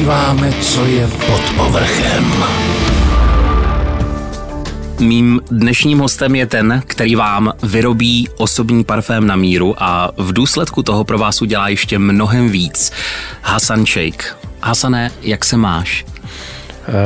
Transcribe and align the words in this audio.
odkrýváme, 0.00 0.52
co 0.52 0.86
je 0.86 1.06
pod 1.06 1.40
povrchem. 1.56 2.34
Mým 5.00 5.40
dnešním 5.50 5.98
hostem 5.98 6.34
je 6.34 6.46
ten, 6.46 6.82
který 6.86 7.14
vám 7.14 7.52
vyrobí 7.62 8.28
osobní 8.36 8.84
parfém 8.84 9.26
na 9.26 9.36
míru 9.36 9.74
a 9.78 10.10
v 10.16 10.32
důsledku 10.32 10.82
toho 10.82 11.04
pro 11.04 11.18
vás 11.18 11.42
udělá 11.42 11.68
ještě 11.68 11.98
mnohem 11.98 12.48
víc. 12.48 12.92
Hasan 13.42 13.86
Sheikh. 13.86 14.36
Hasane, 14.62 15.10
jak 15.22 15.44
se 15.44 15.56
máš? 15.56 16.04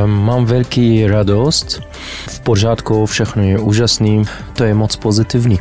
Mám 0.07 0.45
velký 0.45 1.07
radost, 1.07 1.81
v 2.29 2.41
pořádku, 2.41 3.07
všechno 3.07 3.43
je 3.43 3.59
úžasný, 3.59 4.25
to 4.53 4.65
je 4.65 4.75
moc 4.75 4.97
pozitivní. 4.97 5.59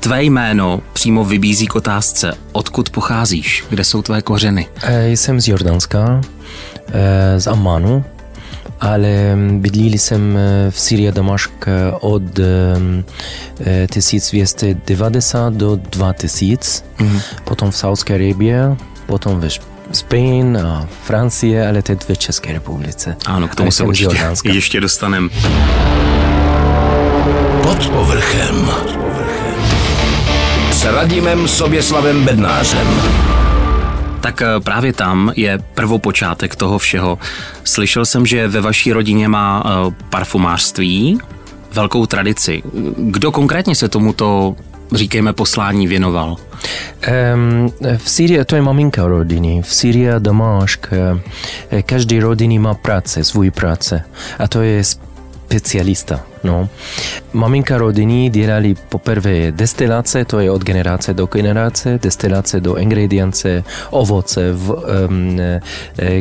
Tvé 0.00 0.22
jméno 0.22 0.80
přímo 0.92 1.24
vybízí 1.24 1.66
k 1.66 1.76
otázce, 1.76 2.34
odkud 2.52 2.90
pocházíš, 2.90 3.64
kde 3.70 3.84
jsou 3.84 4.02
tvé 4.02 4.22
kořeny? 4.22 4.66
Jsem 5.06 5.40
z 5.40 5.48
Jordánska, 5.48 6.20
z 7.36 7.46
Ammanu, 7.46 8.04
ale 8.80 9.36
bydlili 9.52 9.98
jsem 9.98 10.38
v 10.70 10.80
Syrii 10.80 11.08
a 11.08 11.10
Damašk 11.10 11.66
od 12.00 12.22
1290 13.90 15.54
do 15.54 15.76
2000, 15.76 16.84
mm-hmm. 16.98 17.20
potom 17.44 17.70
v 17.70 17.76
Saudské 17.76 18.14
Arabie, 18.14 18.76
potom 19.06 19.40
ve 19.40 19.48
Spain 19.92 20.56
a 20.56 20.88
Francie, 21.04 21.68
ale 21.68 21.82
teď 21.82 22.08
ve 22.08 22.16
České 22.16 22.52
republice. 22.52 23.16
Ano, 23.26 23.48
k 23.48 23.54
tomu 23.54 23.70
se 23.70 23.84
určitě 23.84 24.18
ještě 24.44 24.80
dostaneme. 24.80 25.28
Pod 27.62 27.88
povrchem. 27.88 28.70
S 30.72 30.84
Radimem 30.84 31.48
Soběslavem 31.48 32.24
Bednářem. 32.24 32.86
Tak 34.20 34.42
eh, 34.42 34.46
právě 34.60 34.92
tam 34.92 35.32
je 35.36 35.58
prvopočátek 35.74 36.56
toho 36.56 36.78
všeho. 36.78 37.18
Slyšel 37.64 38.06
jsem, 38.06 38.26
že 38.26 38.48
ve 38.48 38.60
vaší 38.60 38.92
rodině 38.92 39.28
má 39.28 39.64
eh, 39.66 39.94
parfumářství 40.10 41.18
velkou 41.72 42.06
tradici. 42.06 42.62
Kdo 42.96 43.32
konkrétně 43.32 43.74
se 43.74 43.88
tomuto, 43.88 44.56
říkejme, 44.92 45.32
poslání 45.32 45.86
věnoval? 45.86 46.36
Um, 47.34 47.72
v 47.96 48.10
Syrii 48.10 48.44
to 48.44 48.56
je 48.56 48.62
maminka 48.62 49.06
rodiny. 49.06 49.62
V 49.62 49.74
Syrii 49.74 50.10
a 50.10 50.18
Damašk 50.18 50.88
eh, 51.70 51.82
každý 51.82 52.20
rodiny 52.20 52.58
má 52.58 52.74
práce, 52.74 53.24
svůj 53.24 53.50
práce. 53.50 54.02
A 54.38 54.48
to 54.48 54.62
je 54.62 54.82
specialista. 55.48 56.20
No. 56.44 56.68
Maminka 57.32 57.78
rodiny 57.78 58.30
dělali 58.30 58.74
poprvé 58.88 59.52
destilace, 59.52 60.24
to 60.24 60.40
je 60.40 60.50
od 60.50 60.62
generace 60.62 61.14
do 61.14 61.26
generace, 61.26 61.98
destilace 62.02 62.60
do 62.60 62.76
ingredience, 62.76 63.64
ovoce, 63.90 64.52
v, 64.52 64.70
um, 65.08 65.38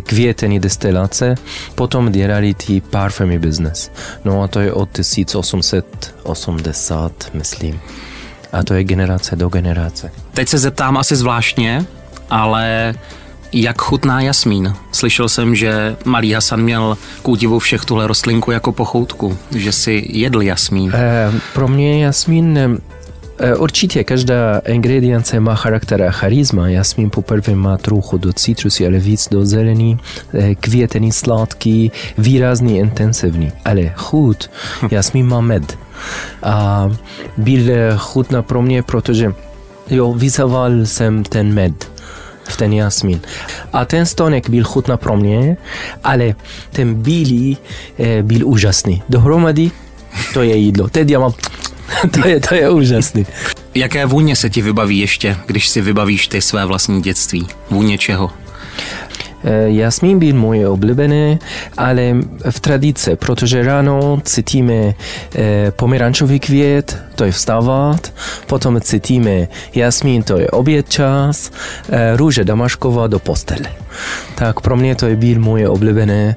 květení 0.02 0.60
destilace, 0.60 1.36
potom 1.76 2.12
dělali 2.12 2.54
ty 2.54 2.82
parfumi 2.82 3.40
business. 3.40 3.92
No 4.26 4.44
a 4.44 4.48
to 4.48 4.60
je 4.60 4.74
od 4.74 4.90
1880, 4.90 7.12
myslím. 7.34 7.80
A 8.52 8.64
to 8.64 8.74
je 8.74 8.84
generace 8.84 9.36
do 9.36 9.50
generace. 9.50 10.12
Teď 10.34 10.48
se 10.48 10.58
zeptám 10.58 10.98
asi 10.98 11.16
zvláštně, 11.16 11.86
ale 12.30 12.94
jak 13.54 13.82
chutná 13.82 14.22
jasmín? 14.22 14.74
Slyšel 14.92 15.30
jsem, 15.30 15.56
že 15.56 15.96
malý 16.06 16.34
Hasan 16.34 16.62
měl 16.62 16.98
k 17.22 17.28
údivu 17.28 17.60
všech 17.60 17.86
tuhle 17.86 18.08
rostlinku 18.08 18.52
jako 18.52 18.72
pochoutku, 18.72 19.38
že 19.56 19.72
si 19.72 20.06
jedl 20.10 20.42
jasmín. 20.42 20.92
E, 20.96 21.32
pro 21.54 21.68
mě 21.68 22.04
jasmín 22.04 22.58
e, 22.58 22.78
Určitě 23.56 24.04
každá 24.04 24.62
ingredience 24.68 25.40
má 25.40 25.56
charakter 25.56 26.04
a 26.04 26.12
charisma. 26.12 26.68
Jasmín 26.68 27.10
poprvé 27.10 27.56
má 27.56 27.78
trochu 27.78 28.18
do 28.18 28.34
citrusy, 28.34 28.88
ale 28.88 29.00
víc 29.00 29.28
do 29.32 29.46
zelený, 29.46 30.00
e, 30.34 30.56
květený, 30.56 31.12
sladký, 31.12 31.92
výrazný, 32.18 32.78
intenzivní. 32.78 33.52
Ale 33.66 33.94
chut, 33.96 34.50
jasmín 34.92 35.28
má 35.28 35.42
med. 35.42 35.78
A 36.44 36.90
byl 37.38 37.98
chutná 37.98 38.42
pro 38.42 38.62
mě, 38.62 38.84
protože 38.84 39.34
jo, 39.90 40.14
vyzával 40.14 40.86
jsem 40.86 41.24
ten 41.24 41.54
med 41.54 41.97
v 42.48 42.58
ten 42.58 42.74
jasmín. 42.74 43.20
A 43.74 43.86
ten 43.86 44.06
stonek 44.06 44.50
byl 44.50 44.64
chutná 44.64 44.98
pro 44.98 45.18
mě, 45.18 45.58
ale 46.04 46.36
ten 46.72 46.96
bílý 46.96 47.58
byl 48.22 48.48
úžasný. 48.48 49.04
Dohromady 49.10 49.72
to 50.34 50.44
je 50.44 50.56
jídlo. 50.56 50.90
Teď 50.90 51.10
já 51.10 51.20
mám 51.20 51.34
to 52.22 52.28
je, 52.28 52.40
to 52.40 52.56
je 52.56 52.70
úžasný. 52.70 53.26
Jaké 53.76 54.06
vůně 54.06 54.36
se 54.36 54.50
ti 54.50 54.62
vybaví 54.62 55.00
ještě, 55.00 55.38
když 55.46 55.68
si 55.68 55.82
vybavíš 55.82 56.28
ty 56.28 56.42
své 56.42 56.66
vlastní 56.66 57.02
dětství? 57.02 57.48
Vůně 57.70 57.98
čeho? 57.98 58.32
Jasmín 59.66 60.20
byl 60.20 60.36
moje 60.36 60.68
oblíbené, 60.68 61.40
ale 61.78 62.16
v 62.50 62.60
tradice, 62.60 63.16
protože 63.16 63.64
ráno 63.64 64.22
cítíme 64.24 64.94
pomerančový 65.76 66.40
květ, 66.40 66.98
to 67.16 67.24
je 67.24 67.32
vstávat, 67.32 68.14
potom 68.48 68.82
cítíme 68.82 69.48
jasmín, 69.76 70.24
to 70.24 70.38
je 70.38 70.50
oběd 70.50 70.90
čas, 70.90 71.52
růže 72.16 72.44
damaškova 72.44 73.08
do 73.08 73.20
postele. 73.20 73.70
Tak 74.36 74.60
pro 74.60 74.78
mě 74.78 74.96
to 74.96 75.06
je 75.06 75.16
byl 75.16 75.40
moje 75.40 75.70
oblíbené 75.70 76.36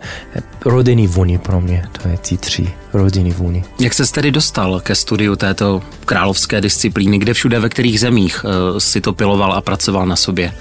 rodinný 0.65 1.07
vůni 1.07 1.39
pro 1.39 1.61
mě, 1.61 1.85
to 2.03 2.09
je 2.09 2.19
ty 2.19 2.37
tři 2.37 2.69
rodinný 2.93 3.33
vůni. 3.33 3.65
Jak 3.81 3.95
se 3.95 4.13
tedy 4.13 4.31
dostal 4.31 4.81
ke 4.81 4.95
studiu 4.95 5.37
této 5.37 5.83
královské 6.05 6.61
disciplíny? 6.61 7.19
Kde 7.19 7.35
všude, 7.35 7.61
ve 7.61 7.69
kterých 7.69 8.01
zemích 8.01 8.45
si 8.79 9.01
to 9.01 9.13
piloval 9.13 9.53
a 9.53 9.61
pracoval 9.61 10.07
na 10.07 10.17
sobě? 10.17 10.53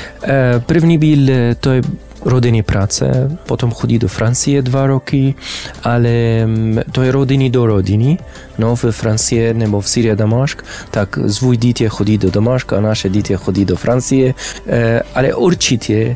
První 0.60 0.98
byl, 0.98 1.28
to 1.60 1.72
je 1.72 1.82
rodiny 2.26 2.64
práce, 2.64 3.32
potom 3.46 3.72
chodí 3.72 4.00
do 4.00 4.08
Francie 4.08 4.62
dva 4.62 4.88
roky, 4.88 5.36
ale 5.84 6.48
to 6.92 7.02
je 7.02 7.12
rodiny 7.12 7.50
do 7.50 7.66
rodiny. 7.66 8.18
No, 8.58 8.76
v 8.76 8.92
Francie 8.92 9.54
nebo 9.54 9.82
v 9.82 9.90
Syrii 9.90 10.16
Damašk, 10.16 10.66
tak 10.92 11.20
svůj 11.28 11.58
dítě 11.58 11.90
chodí 11.90 12.18
do 12.18 12.32
Damaška 12.32 12.78
a 12.78 12.82
naše 12.82 13.10
dítě 13.10 13.38
chodí 13.38 13.66
do 13.66 13.76
Francie, 13.76 14.34
ale 15.16 15.34
určitě 15.34 16.16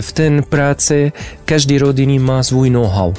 v 0.00 0.12
ten 0.12 0.42
práce 0.42 1.12
každý 1.44 1.78
rodiny 1.78 2.18
má 2.18 2.42
svůj 2.42 2.70
know-how. 2.70 3.14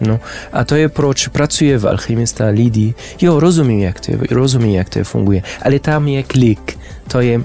No, 0.00 0.20
a 0.52 0.64
to 0.64 0.74
je 0.74 0.88
proč 0.88 1.28
pracuje 1.28 1.78
v 1.78 1.88
alchymista 1.88 2.46
lidi. 2.46 2.94
Jo, 3.20 3.40
rozumím, 3.40 3.80
jak 3.80 4.00
to, 4.00 4.12
rozumím, 4.30 4.74
jak 4.74 4.88
to 4.88 5.04
funguje, 5.04 5.42
ale 5.62 5.78
tam 5.78 6.08
je 6.08 6.22
klik, 6.22 6.78
to 7.08 7.20
je 7.20 7.40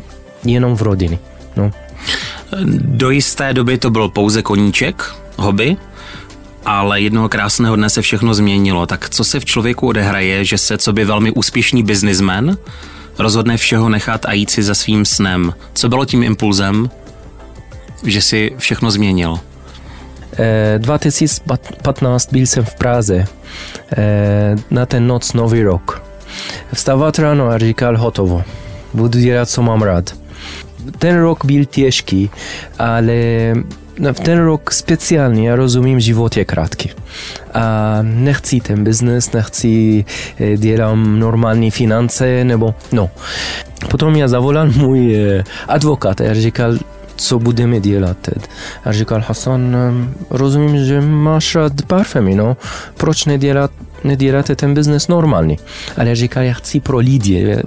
jenom 0.45 0.75
v 0.75 0.81
rodiny. 0.81 1.19
No. 1.55 1.71
Do 2.77 3.09
jisté 3.09 3.53
doby 3.53 3.77
to 3.77 3.89
byl 3.89 4.09
pouze 4.09 4.41
koníček, 4.41 5.15
hobby, 5.37 5.77
ale 6.65 7.01
jednoho 7.01 7.29
krásného 7.29 7.75
dne 7.75 7.89
se 7.89 8.01
všechno 8.01 8.33
změnilo. 8.33 8.85
Tak 8.85 9.09
co 9.09 9.23
se 9.23 9.39
v 9.39 9.45
člověku 9.45 9.87
odehraje, 9.87 10.45
že 10.45 10.57
se 10.57 10.77
co 10.77 10.93
by 10.93 11.05
velmi 11.05 11.31
úspěšný 11.31 11.83
biznismen 11.83 12.57
rozhodne 13.19 13.57
všeho 13.57 13.89
nechat 13.89 14.25
a 14.25 14.33
jít 14.33 14.49
si 14.49 14.63
za 14.63 14.75
svým 14.75 15.05
snem? 15.05 15.53
Co 15.73 15.89
bylo 15.89 16.05
tím 16.05 16.23
impulzem, 16.23 16.89
že 18.03 18.21
si 18.21 18.51
všechno 18.57 18.91
změnil? 18.91 19.39
2015 20.77 22.31
byl 22.31 22.41
jsem 22.41 22.65
v 22.65 22.75
Praze 22.75 23.25
na 24.71 24.85
ten 24.85 25.07
noc 25.07 25.33
Nový 25.33 25.63
rok. 25.63 26.03
Vstávat 26.73 27.19
ráno 27.19 27.47
a 27.47 27.57
říkal 27.57 27.97
hotovo. 27.97 28.43
Budu 28.93 29.19
dělat, 29.19 29.49
co 29.49 29.61
mám 29.61 29.81
rád 29.81 30.22
ten 30.99 31.19
rok 31.19 31.45
byl 31.45 31.65
těžký, 31.65 32.29
ale 32.79 33.13
v 34.11 34.19
ten 34.19 34.39
rok 34.39 34.71
speciálně 34.71 35.49
já 35.49 35.55
rozumím, 35.55 35.99
život 35.99 36.37
je 36.37 36.45
krátký. 36.45 36.91
A 37.53 37.97
nechci 38.01 38.59
ten 38.59 38.83
biznes, 38.83 39.31
nechci 39.31 40.05
dělat 40.57 40.95
normální 40.95 41.71
finance, 41.71 42.43
nebo 42.43 42.75
no. 42.91 43.09
Potom 43.89 44.15
já 44.15 44.27
zavolal 44.27 44.71
můj 44.71 45.17
advokát 45.67 46.21
a 46.21 46.33
říkal, 46.33 46.77
co 47.15 47.39
budeme 47.39 47.79
dělat 47.79 48.17
teď. 48.21 48.43
A 48.85 48.91
říkal 48.91 49.23
Hasan, 49.27 49.77
rozumím, 50.29 50.85
že 50.85 51.01
máš 51.01 51.55
rád 51.55 51.81
parfémy, 51.87 52.35
no, 52.35 52.57
proč 52.97 53.25
nedělat 53.25 53.71
neděláte 54.03 54.55
ten 54.55 54.73
biznes 54.73 55.07
normální. 55.07 55.59
Ale 55.97 56.15
říká, 56.15 56.41
já 56.41 56.53
chci 56.53 56.79
pro 56.79 56.97
lidi, 56.97 57.57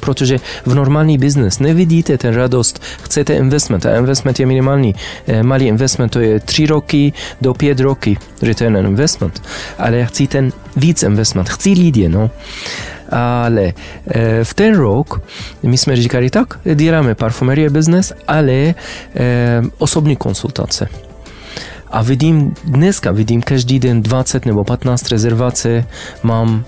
protože 0.00 0.38
v 0.66 0.74
normální 0.74 1.18
biznes 1.18 1.58
nevidíte 1.58 2.18
ten 2.18 2.34
radost, 2.34 2.82
chcete 3.02 3.34
investment 3.34 3.86
a 3.86 3.96
investment 3.96 4.40
je 4.40 4.46
minimální. 4.46 4.94
Malý 5.42 5.66
investment 5.66 6.12
to 6.12 6.20
je 6.20 6.40
3 6.40 6.66
roky 6.66 7.12
do 7.40 7.54
5 7.54 7.80
roky 7.80 8.18
return 8.42 8.76
on 8.76 8.86
investment. 8.86 9.42
Ale 9.78 9.96
já 9.96 10.06
chci 10.06 10.26
ten 10.26 10.52
víc 10.76 11.02
investment, 11.02 11.48
chci 11.48 11.70
lidi, 11.70 12.08
no. 12.08 12.30
Ale 13.10 13.72
v 14.42 14.54
ten 14.54 14.76
rok 14.76 15.22
my 15.62 15.78
jsme 15.78 15.96
říkali 15.96 16.30
tak, 16.30 16.58
děláme 16.74 17.14
parfumerie 17.14 17.70
business, 17.70 18.12
ale 18.28 18.74
osobní 19.78 20.16
konsultace. 20.16 20.88
A 21.90 22.02
vidím, 22.02 22.54
dneska 22.64 23.12
vidím 23.12 23.42
každý 23.42 23.78
den 23.78 24.02
20 24.02 24.46
nebo 24.46 24.64
15 24.64 25.08
rezervací, 25.08 25.68
mám 26.22 26.64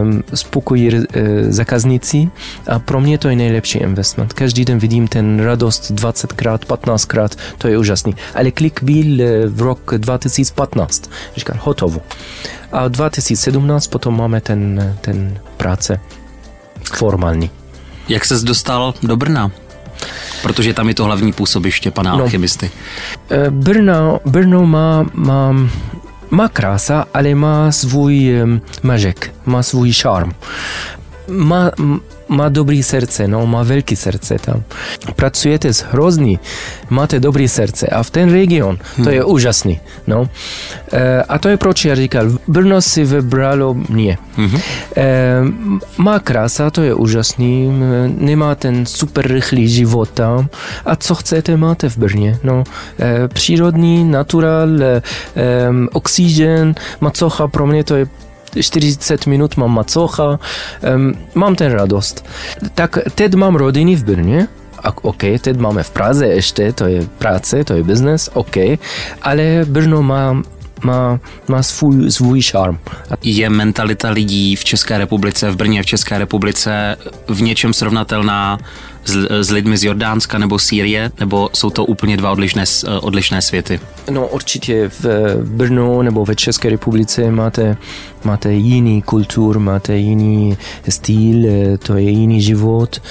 um, 0.00 0.22
spokojí 0.34 0.94
uh, 0.94 1.02
zákazníci 1.48 2.30
a 2.66 2.78
pro 2.78 3.00
mě 3.00 3.18
to 3.18 3.28
je 3.28 3.36
nejlepší 3.36 3.78
investment. 3.78 4.32
Každý 4.32 4.64
den 4.64 4.78
vidím 4.78 5.08
ten 5.08 5.40
radost 5.40 5.90
20krát, 5.90 6.58
15krát, 6.58 7.38
to 7.58 7.68
je 7.68 7.78
úžasný. 7.78 8.14
Ale 8.34 8.50
klik 8.50 8.82
byl 8.82 9.06
uh, 9.06 9.26
v 9.46 9.62
rok 9.62 9.94
2015, 9.96 11.10
říkal, 11.36 11.56
hotovo. 11.60 12.00
A 12.72 12.88
2017 12.88 13.86
potom 13.86 14.16
máme 14.16 14.40
ten, 14.40 14.96
ten 15.00 15.38
práce 15.56 16.00
formální. 16.94 17.50
Jak 18.08 18.24
ses 18.24 18.42
dostal 18.42 18.94
do 19.02 19.16
Brna? 19.16 19.50
Protože 20.42 20.74
tam 20.74 20.88
je 20.88 20.94
to 20.94 21.04
hlavní 21.04 21.32
působiště 21.32 21.90
pana 21.90 22.16
No. 22.16 22.22
alchymisty. 22.22 22.70
E, 23.30 23.50
Brno, 23.50 24.20
Brno 24.24 24.66
má, 24.66 25.06
má, 25.14 25.54
má 26.30 26.48
krása, 26.48 27.04
ale 27.14 27.34
má 27.34 27.72
svůj 27.72 28.40
em, 28.40 28.60
mažek, 28.82 29.34
má 29.46 29.62
svůj 29.62 29.92
šarm. 29.92 30.32
Má, 31.28 31.70
má 32.28 32.48
dobrý 32.48 32.82
srdce, 32.82 33.28
no, 33.28 33.46
má 33.46 33.62
velký 33.62 33.96
srdce 33.96 34.36
tam. 34.40 34.62
Pracujete 35.16 35.72
s 35.72 35.80
hrozný, 35.80 36.38
máte 36.90 37.20
dobrý 37.20 37.48
srdce 37.48 37.86
a 37.86 38.02
v 38.02 38.10
ten 38.10 38.32
region, 38.32 38.78
to 39.04 39.10
je 39.10 39.24
úžasný, 39.24 39.80
no. 40.06 40.28
E, 40.92 41.22
a 41.22 41.38
to 41.38 41.48
je 41.48 41.56
proč 41.56 41.84
já 41.84 41.94
říkal, 41.94 42.26
Brno 42.48 42.82
si 42.82 43.04
vybralo 43.04 43.74
mě. 43.74 44.18
Mhm. 44.36 44.60
E, 44.96 45.04
má 45.98 46.18
krása, 46.18 46.70
to 46.70 46.82
je 46.82 46.94
úžasný, 46.94 47.70
nemá 48.18 48.54
ten 48.54 48.86
super 48.86 49.26
rychlý 49.26 49.68
život 49.68 50.10
tam. 50.10 50.48
A 50.84 50.96
co 50.96 51.14
chcete, 51.14 51.56
máte 51.56 51.88
v 51.88 51.96
Brně. 51.98 52.38
No, 52.42 52.64
e, 53.00 53.28
přírodní, 53.28 54.04
natural, 54.04 54.82
e, 54.82 55.02
em, 55.34 55.88
oxygen, 55.92 56.74
macocha, 57.00 57.48
pro 57.48 57.66
mě 57.66 57.84
to 57.84 57.96
je 57.96 58.06
40 58.62 59.26
minut 59.26 59.56
mám 59.56 59.74
macocha, 59.74 60.38
em, 60.82 61.14
mám 61.34 61.54
ten 61.54 61.72
radost. 61.72 62.26
Tak 62.74 62.98
teď 63.14 63.34
mám 63.34 63.54
rodiny 63.54 63.96
v 63.96 64.04
Brně, 64.04 64.48
a 64.82 64.92
OK, 65.02 65.22
teď 65.40 65.56
máme 65.56 65.82
v 65.82 65.90
Praze 65.90 66.26
ještě, 66.26 66.72
to 66.72 66.86
je 66.86 67.06
práce, 67.18 67.64
to 67.64 67.74
je 67.74 67.82
business, 67.82 68.30
OK, 68.32 68.56
ale 69.22 69.64
Brno 69.64 70.02
má, 70.02 70.42
má, 70.84 71.20
má 71.48 71.62
svůj, 71.62 72.10
svůj 72.10 72.42
šarm. 72.42 72.78
Je 73.22 73.50
mentalita 73.50 74.10
lidí 74.10 74.56
v 74.56 74.64
České 74.64 74.98
republice, 74.98 75.50
v 75.50 75.56
Brně 75.56 75.82
v 75.82 75.86
České 75.86 76.18
republice 76.18 76.96
v 77.28 77.42
něčem 77.42 77.74
srovnatelná 77.74 78.58
s, 79.06 79.26
s 79.30 79.50
lidmi 79.50 79.78
z 79.78 79.84
Jordánska 79.84 80.38
nebo 80.38 80.58
Sýrie, 80.58 81.10
nebo 81.20 81.50
jsou 81.52 81.70
to 81.70 81.84
úplně 81.84 82.16
dva 82.16 82.30
odlišné, 82.32 82.64
odlišné 83.00 83.42
světy? 83.42 83.80
No 84.10 84.26
určitě 84.28 84.88
v 84.88 85.06
Brnu 85.44 86.02
nebo 86.02 86.24
ve 86.24 86.34
České 86.34 86.70
republice 86.70 87.30
máte, 87.30 87.76
máte 88.24 88.52
jiný 88.52 89.02
kultur, 89.02 89.58
máte 89.58 89.96
jiný 89.96 90.56
styl, 90.88 91.46
eh, 91.46 91.78
to 91.78 91.96
je 91.96 92.10
jiný 92.10 92.40
život. 92.42 93.02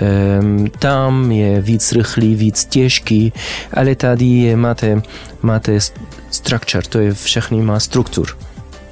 Ehm, 0.00 0.66
Tam 0.78 1.32
je 1.32 1.60
víc 1.60 1.92
rychlý, 1.92 2.34
víc 2.34 2.64
těžký, 2.64 3.32
ale 3.72 3.94
tady 3.94 4.56
máte, 4.56 5.02
máte 5.42 5.76
st- 5.78 5.92
structure, 6.30 6.82
to 6.88 6.98
je 6.98 7.14
všechny 7.14 7.62
má 7.62 7.80
struktur. 7.80 8.28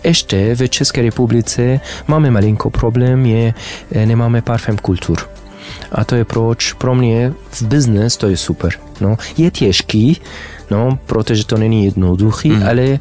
Ještě 0.05 0.55
ve 0.55 0.69
České 0.69 1.03
republice 1.03 1.81
máme 2.09 2.31
malinko 2.31 2.71
problém, 2.71 3.27
je 3.27 3.55
eh, 3.93 4.07
nemáme 4.07 4.43
parfém 4.43 4.79
kultur. 4.79 5.19
A 5.93 6.05
to 6.05 6.15
je 6.15 6.25
proč 6.25 6.73
pro 6.73 6.95
mě 6.95 7.33
v 7.51 7.63
business 7.63 8.17
to 8.17 8.29
je 8.29 8.37
super. 8.37 8.73
No, 9.01 9.17
je 9.37 9.51
těžký, 9.51 10.21
no, 10.71 10.99
protože 11.07 11.47
to 11.47 11.59
není 11.59 11.85
jednoduchý, 11.85 12.51
mm. 12.51 12.63
ale 12.69 12.83
e, 12.83 12.99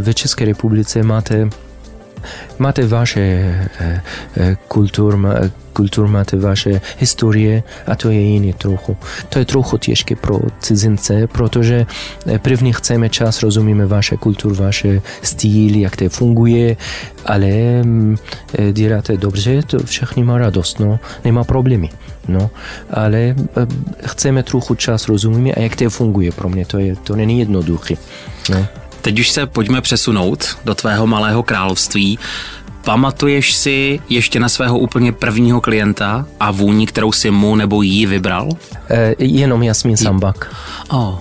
ve 0.00 0.14
České 0.14 0.44
republice 0.44 1.02
máte 1.02 1.48
máte 2.58 2.86
vaše 2.86 3.20
e, 3.20 4.02
e, 4.36 4.56
kultur, 4.68 5.16
ma, 5.16 5.34
kultur, 5.72 6.08
máte 6.08 6.36
vaše 6.36 6.80
historie 6.98 7.62
a 7.86 7.96
to 7.96 8.10
je 8.10 8.20
jiný 8.20 8.52
trochu. 8.52 8.96
To 9.28 9.38
je 9.38 9.44
trochu 9.44 9.78
těžké 9.78 10.16
pro 10.16 10.40
cizince, 10.60 11.26
protože 11.26 11.86
e, 12.26 12.38
první 12.38 12.72
chceme 12.72 13.08
čas, 13.08 13.42
rozumíme 13.42 13.86
vaše 13.86 14.16
kultur, 14.16 14.54
vaše 14.54 15.02
styl, 15.22 15.76
jak 15.76 15.96
to 15.96 16.08
funguje, 16.08 16.76
ale 17.24 17.82
mm, 17.82 18.16
e, 18.58 18.72
děláte 18.72 19.16
dobře, 19.16 19.62
to 19.62 19.78
všechny 19.78 20.24
má 20.24 20.38
radost, 20.38 20.80
no, 20.80 20.98
nemá 21.24 21.44
problémy. 21.44 21.90
No, 22.28 22.50
ale 22.90 23.18
e, 23.18 23.34
chceme 24.06 24.42
trochu 24.42 24.74
čas, 24.74 25.08
rozumíme, 25.08 25.52
a 25.52 25.60
jak 25.60 25.76
to 25.76 25.90
funguje 25.90 26.32
pro 26.32 26.48
mě, 26.48 26.66
to, 26.66 26.78
je, 26.78 26.96
to 26.96 27.16
není 27.16 27.38
jednoduché. 27.38 27.94
No. 28.50 28.66
Teď 29.06 29.20
už 29.20 29.30
se 29.30 29.46
pojďme 29.46 29.80
přesunout 29.80 30.58
do 30.64 30.74
tvého 30.74 31.06
malého 31.06 31.42
království. 31.42 32.18
Pamatuješ 32.84 33.52
si 33.52 34.00
ještě 34.08 34.40
na 34.40 34.48
svého 34.48 34.78
úplně 34.78 35.12
prvního 35.12 35.60
klienta 35.60 36.26
a 36.40 36.50
vůni, 36.50 36.86
kterou 36.86 37.12
si 37.12 37.30
mu 37.30 37.56
nebo 37.56 37.82
jí 37.82 38.06
vybral? 38.06 38.48
E, 38.90 39.14
jenom 39.18 39.62
Jasmin 39.62 39.96
Sambak. 39.96 40.54
Oh. 40.90 41.14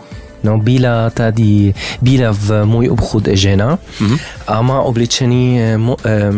No, 0.43 0.57
byla 0.57 1.09
tady, 1.09 1.73
byla 2.01 2.29
v 2.31 2.65
můj 2.65 2.89
obchod 2.89 3.27
žena 3.31 3.79
mm-hmm. 3.99 4.19
a 4.47 4.61
má 4.61 4.81
oblečený, 4.81 5.61
eh, 5.61 5.77
mo, 5.77 5.97
eh, 6.05 6.31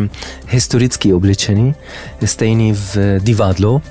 historický 0.48 1.14
oblečený, 1.14 1.76
stejný 2.26 2.74
v 2.74 2.98
divadlo. 3.20 3.82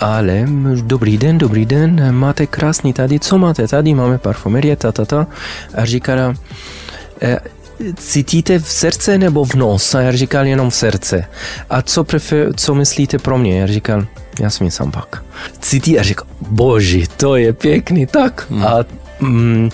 Ale 0.00 0.46
mm, 0.46 0.88
dobrý 0.88 1.18
den, 1.18 1.38
dobrý 1.38 1.66
den, 1.66 2.14
máte 2.14 2.46
krásný 2.46 2.92
tady, 2.92 3.20
co 3.20 3.38
máte 3.38 3.68
tady, 3.68 3.94
máme 3.94 4.18
parfumerie, 4.18 4.76
ta, 4.76 4.92
ta, 4.92 5.04
ta. 5.04 5.26
A 5.74 5.84
říkala, 5.84 6.34
cítíte 7.96 8.58
v 8.58 8.68
srdce 8.68 9.18
nebo 9.18 9.44
v 9.44 9.54
nos? 9.54 9.94
A 9.94 10.00
já 10.00 10.12
říkal 10.12 10.46
jenom 10.46 10.70
v 10.70 10.74
srdce. 10.74 11.24
A 11.70 11.82
co, 11.82 12.04
prefer, 12.04 12.54
co 12.56 12.74
myslíte 12.74 13.18
pro 13.18 13.38
mě? 13.38 13.60
Já 13.60 13.66
říkal, 13.66 14.06
Jasmin 14.40 14.70
Sambak. 14.70 15.24
Cítí 15.60 15.98
a 15.98 16.02
říkal, 16.02 16.26
boži, 16.50 17.06
to 17.16 17.36
je 17.36 17.52
pěkný, 17.52 18.06
tak. 18.06 18.46
Hmm. 18.50 18.64
A 18.64 18.84
mm, 19.20 19.70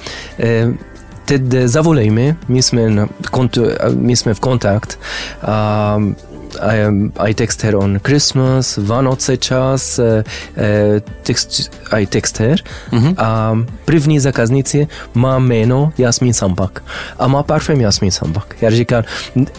zavolejme, 1.64 2.36
my 2.48 2.62
jsme, 2.62 2.90
na, 2.90 3.08
kont, 3.30 3.58
my 3.94 4.16
jsme 4.16 4.34
v 4.34 4.40
kontakt 4.40 4.98
a 5.42 5.98
aj, 6.60 6.78
aj 7.18 7.34
texter 7.34 7.76
on 7.76 8.00
Christmas, 8.06 8.76
Vánoce 8.76 9.36
čas, 9.36 9.98
e, 9.98 10.24
e, 10.56 11.00
text, 11.22 11.70
aj 11.90 12.06
texter 12.06 12.58
Mhm. 12.92 13.14
a 13.18 13.58
první 13.84 14.20
zákaznici 14.20 14.88
má 15.14 15.38
jméno 15.38 15.92
Jasmin 15.98 16.32
Sambak 16.32 16.82
a 17.18 17.26
má 17.28 17.42
parfém 17.42 17.80
Jasmin 17.80 18.10
Sambak. 18.10 18.54
Já 18.60 18.70
říkal, 18.70 19.02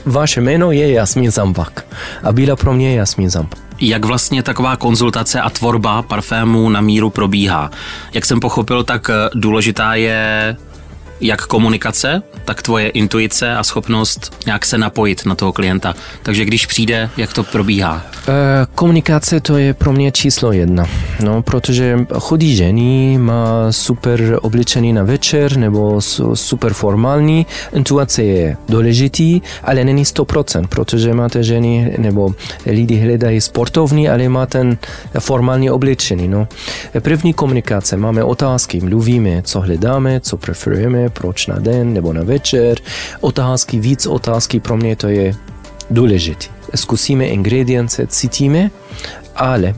vaše 0.05 0.41
jméno 0.41 0.71
je 0.71 0.91
Jasmin 0.91 1.31
Sambak 1.31 1.85
a 2.23 2.31
byla 2.31 2.55
pro 2.55 2.73
mě 2.73 2.95
Jasmin 2.95 3.31
Sambak. 3.31 3.59
Jak 3.81 4.05
vlastně 4.05 4.43
taková 4.43 4.75
konzultace 4.75 5.41
a 5.41 5.49
tvorba 5.49 6.01
parfému 6.01 6.69
na 6.69 6.81
míru 6.81 7.09
probíhá? 7.09 7.71
Jak 8.13 8.25
jsem 8.25 8.39
pochopil, 8.39 8.83
tak 8.83 9.09
eh, 9.09 9.29
důležitá 9.35 9.95
je 9.95 10.55
jak 11.21 11.41
komunikace, 11.45 12.21
tak 12.45 12.61
tvoje 12.61 12.89
intuice 12.89 13.55
a 13.55 13.63
schopnost 13.63 14.35
nějak 14.45 14.65
se 14.65 14.77
napojit 14.77 15.25
na 15.25 15.35
toho 15.35 15.53
klienta. 15.53 15.93
Takže 16.23 16.45
když 16.45 16.65
přijde, 16.65 17.09
jak 17.17 17.33
to 17.33 17.43
probíhá? 17.43 18.05
E, 18.27 18.31
Komunikace 18.75 19.39
to 19.39 19.57
je 19.57 19.73
pro 19.73 19.93
mě 19.93 20.11
číslo 20.11 20.51
jedna, 20.51 20.85
no, 21.23 21.41
protože 21.41 21.99
chodí 22.19 22.55
ženy, 22.55 23.17
má 23.17 23.71
super 23.71 24.39
oblečení 24.41 24.93
na 24.93 25.03
večer 25.03 25.57
nebo 25.57 26.01
su- 26.01 26.35
super 26.35 26.73
formální, 26.73 27.45
intuace 27.73 28.23
je 28.23 28.57
důležitý, 28.69 29.41
ale 29.63 29.83
není 29.83 30.05
100%, 30.05 30.67
protože 30.67 31.13
máte 31.13 31.43
ženy 31.43 31.95
nebo 31.97 32.35
lidi 32.65 32.95
hledají 32.95 33.41
sportovní, 33.41 34.09
ale 34.09 34.29
má 34.29 34.45
ten 34.45 34.77
formální 35.19 35.71
oblečení. 35.71 36.27
No. 36.27 36.47
První 36.99 37.33
komunikace, 37.33 37.97
máme 37.97 38.23
otázky, 38.23 38.81
mluvíme, 38.81 39.41
co 39.41 39.61
hledáme, 39.61 40.19
co 40.19 40.37
preferujeme, 40.37 41.04
proč 41.09 41.47
na 41.47 41.59
den 41.59 41.93
nebo 41.93 42.13
na 42.13 42.23
večer, 42.23 42.77
otázky, 43.21 43.79
víc 43.79 44.05
otázky, 44.05 44.59
pro 44.59 44.77
mě 44.77 44.95
to 44.95 45.07
je 45.07 45.35
důležitý. 45.89 46.47
Zkusíme 46.75 47.25
ingredience, 47.25 48.07
cítíme, 48.07 48.71
ale 49.35 49.75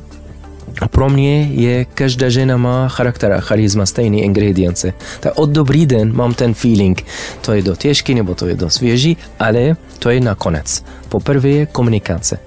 pro 0.90 1.10
mě 1.10 1.42
je 1.42 1.86
každá 1.86 2.30
žena 2.30 2.58
má 2.58 2.88
charakter 2.88 3.32
a 3.32 3.40
charisma, 3.40 3.86
stejný 3.86 4.24
ingredience. 4.24 4.94
Tak 5.20 5.34
od 5.36 5.50
dobrý 5.50 5.86
den 5.86 6.16
mám 6.16 6.34
ten 6.34 6.54
feeling, 6.54 7.06
to 7.42 7.54
je 7.54 7.62
do 7.62 7.76
těžký 7.76 8.16
nebo 8.16 8.36
to 8.36 8.48
je 8.48 8.56
do 8.56 8.70
svěží, 8.70 9.18
ale 9.40 9.76
to 10.00 10.10
je 10.10 10.20
nakonec. 10.20 10.84
Poprvé 11.10 11.50
je 11.50 11.66
komunikace, 11.66 12.40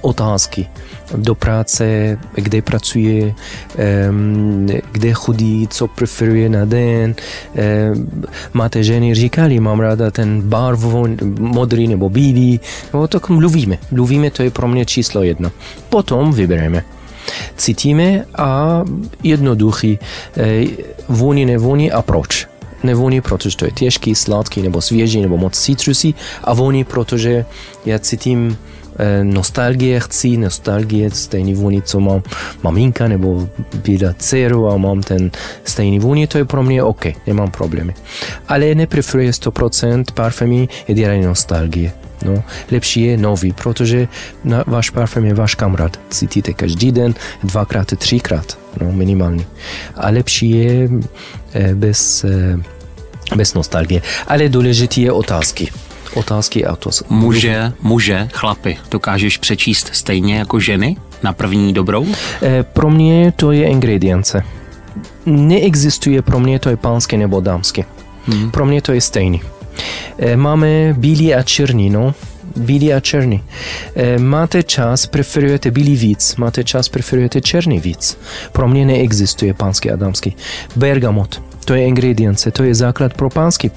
otázky 0.00 0.68
do 1.16 1.34
práce, 1.34 2.18
kde 2.34 2.62
pracuje, 2.62 3.34
kde 4.92 5.12
chodí, 5.12 5.68
co 5.70 5.88
preferuje 5.88 6.48
na 6.48 6.64
den. 6.64 7.14
Máte 8.52 8.84
ženy, 8.84 9.14
říkali, 9.14 9.60
mám 9.60 9.80
ráda 9.80 10.10
ten 10.10 10.42
barvu 10.42 11.06
modrý 11.38 11.88
nebo 11.88 12.10
bílý. 12.10 12.60
No, 12.94 13.08
tak 13.08 13.28
mluvíme. 13.28 13.78
Mluvíme, 13.90 14.30
to 14.30 14.42
je 14.42 14.50
pro 14.50 14.68
mě 14.68 14.86
číslo 14.86 15.22
jedna. 15.22 15.50
Potom 15.88 16.32
vybereme. 16.32 16.84
Cítíme 17.56 18.24
a 18.38 18.82
jednoduchý, 19.22 19.98
vůni, 21.08 21.46
nevůni 21.46 21.92
a 21.92 22.02
proč. 22.02 22.46
nevoní, 22.84 23.20
protože 23.20 23.56
to 23.56 23.64
je 23.64 23.70
těžký, 23.70 24.14
sladký 24.14 24.62
nebo 24.62 24.80
svěží 24.80 25.20
nebo 25.20 25.36
moc 25.36 25.58
citrusí 25.58 26.14
a 26.44 26.54
voní, 26.54 26.84
protože 26.84 27.44
já 27.86 27.98
cítím 27.98 28.58
nostalgie 29.22 30.00
chci, 30.00 30.36
nostalgie 30.36 31.10
stejný 31.10 31.54
vůni, 31.54 31.82
co 31.82 32.00
mám 32.00 32.22
maminka 32.62 33.08
nebo 33.08 33.48
byla 33.74 34.12
dceru 34.18 34.68
a 34.68 34.76
mám 34.76 35.02
ten 35.02 35.30
stejný 35.64 35.98
vůni, 35.98 36.26
to 36.26 36.38
je 36.38 36.44
pro 36.44 36.62
mě 36.62 36.82
OK, 36.82 37.04
nemám 37.26 37.50
problémy. 37.50 37.94
Ale 38.48 38.74
nepreferuji 38.74 39.30
100% 39.30 40.04
parfémy 40.14 40.68
je 40.88 40.94
dělají 40.94 41.22
nostalgie. 41.22 41.92
No, 42.24 42.42
lepší 42.70 43.02
je 43.02 43.16
nový, 43.16 43.52
protože 43.52 44.08
na, 44.44 44.64
váš 44.66 44.90
parfém 44.90 45.24
je 45.24 45.34
váš 45.34 45.54
kamarád. 45.54 46.00
Cítíte 46.10 46.52
každý 46.52 46.92
den, 46.92 47.14
dvakrát, 47.44 47.98
třikrát, 47.98 48.58
no, 48.80 48.92
minimálně. 48.92 49.46
A 49.94 50.10
lepší 50.10 50.50
je 50.50 50.88
eh, 51.54 51.74
bez, 51.74 52.24
eh, 52.24 52.56
bez 53.36 53.54
nostalgie. 53.54 54.02
Ale 54.26 54.48
důležité 54.48 55.00
je 55.00 55.12
otázky. 55.12 55.68
Otázky 56.14 56.64
a 56.66 56.76
to. 56.76 56.90
Muže, 57.08 57.72
muže, 57.82 58.28
chlapy, 58.32 58.78
dokážeš 58.90 59.38
přečíst 59.38 59.90
stejně 59.92 60.36
jako 60.38 60.60
ženy 60.60 60.96
na 61.22 61.32
první 61.32 61.72
dobrou? 61.72 62.06
Eh, 62.42 62.62
pro 62.62 62.90
mě 62.90 63.32
to 63.36 63.52
je 63.52 63.68
ingredience. 63.68 64.44
Neexistuje 65.26 66.22
pro 66.22 66.40
mě 66.40 66.58
to 66.58 66.68
je 66.68 66.76
pánské 66.76 67.16
nebo 67.16 67.40
dámské. 67.40 67.84
Hmm. 68.26 68.50
Pro 68.50 68.66
mě 68.66 68.82
to 68.82 68.92
je 68.92 69.00
stejný. 69.00 69.42
Eh, 70.18 70.36
Máme 70.36 70.94
bílý 70.98 71.34
a 71.34 71.42
černý, 71.42 71.90
no. 71.90 72.14
Bílý 72.56 72.92
a 72.92 73.00
černý. 73.00 73.42
Eh, 73.96 74.18
Máte 74.18 74.62
čas, 74.62 75.06
preferujete 75.06 75.70
bílý 75.70 75.96
víc, 75.96 76.36
máte 76.36 76.64
čas, 76.64 76.88
preferujete 76.88 77.40
černý 77.40 77.80
víc. 77.80 78.18
Pro 78.52 78.68
mě 78.68 78.84
neexistuje 78.86 79.54
pánský 79.54 79.90
a 79.90 79.96
dámský. 79.96 80.36
Bergamot. 80.76 81.42
To 81.64 81.74
je 81.74 81.86
ingredience, 81.86 82.50
to 82.50 82.62
je 82.62 82.74
základ 82.74 83.14
pro 83.14 83.30
pánský. 83.30 83.70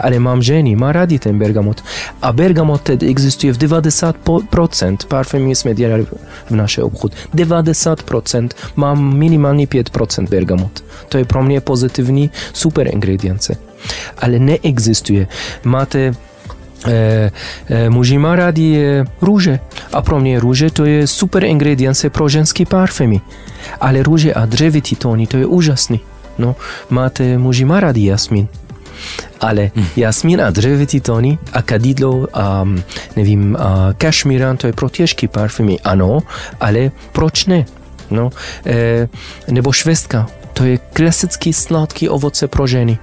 Ale 0.00 0.18
mám 0.18 0.42
ženy, 0.42 0.76
má 0.76 0.92
rádi 0.92 1.18
ten 1.18 1.38
bergamot. 1.38 1.84
A 2.22 2.32
bergamot 2.32 2.80
tedy 2.80 3.06
existuje 3.06 3.52
v 3.52 3.58
90% 3.58 4.96
parfémy 5.08 5.54
jsme 5.54 5.74
dělali 5.74 6.06
v 6.50 6.54
naše 6.54 6.82
obchod. 6.82 7.12
90% 7.34 8.48
mám 8.76 9.16
minimálně 9.16 9.66
5% 9.66 10.28
bergamot. 10.28 10.84
To 11.08 11.18
je 11.18 11.24
pro 11.24 11.42
mě 11.42 11.60
pozitivní 11.60 12.30
super 12.52 12.88
ingredience. 12.92 13.56
Ale 14.18 14.38
neexistuje. 14.38 15.26
Máte 15.64 16.14
E, 16.84 17.32
e, 17.68 17.90
muži 17.90 18.18
má 18.18 18.36
rádi 18.36 18.76
e, 18.76 19.04
růže 19.22 19.60
a 19.92 20.02
pro 20.02 20.20
růže 20.38 20.70
to 20.70 20.84
je 20.84 21.06
super 21.06 21.44
ingredience 21.44 22.10
pro 22.10 22.28
parfémy. 22.68 23.20
Ale 23.80 24.02
růže 24.02 24.34
a 24.34 24.46
dřevitý 24.46 24.96
tóny 24.96 25.26
to 25.26 25.36
je 25.36 25.46
úžasný. 25.46 26.00
No, 26.38 26.56
máte 26.90 27.38
muži 27.38 27.64
má 27.64 27.80
rádi 27.80 28.06
jasmin. 28.06 28.48
Ale 29.40 29.70
jasmin 29.96 30.40
a 30.40 30.50
dřevitý 30.50 31.00
tóny 31.00 31.38
a 31.52 31.62
kadidlo 31.62 32.26
a 32.32 32.68
nevím, 33.16 33.56
a 33.56 33.92
kašmíran 33.98 34.56
to 34.56 34.66
je 34.66 34.72
pro 34.72 34.88
těžký 34.88 35.28
parfémy. 35.28 35.80
Ano, 35.80 36.18
ale 36.60 36.90
proč 37.12 37.46
ne? 37.46 37.64
No, 38.10 38.30
e, 38.66 39.08
nebo 39.50 39.72
švestka, 39.72 40.26
to 40.52 40.64
je 40.64 40.78
klasický 40.78 41.52
sladký 41.52 42.08
ovoce 42.08 42.48
pro 42.48 42.66
ženy 42.66 42.98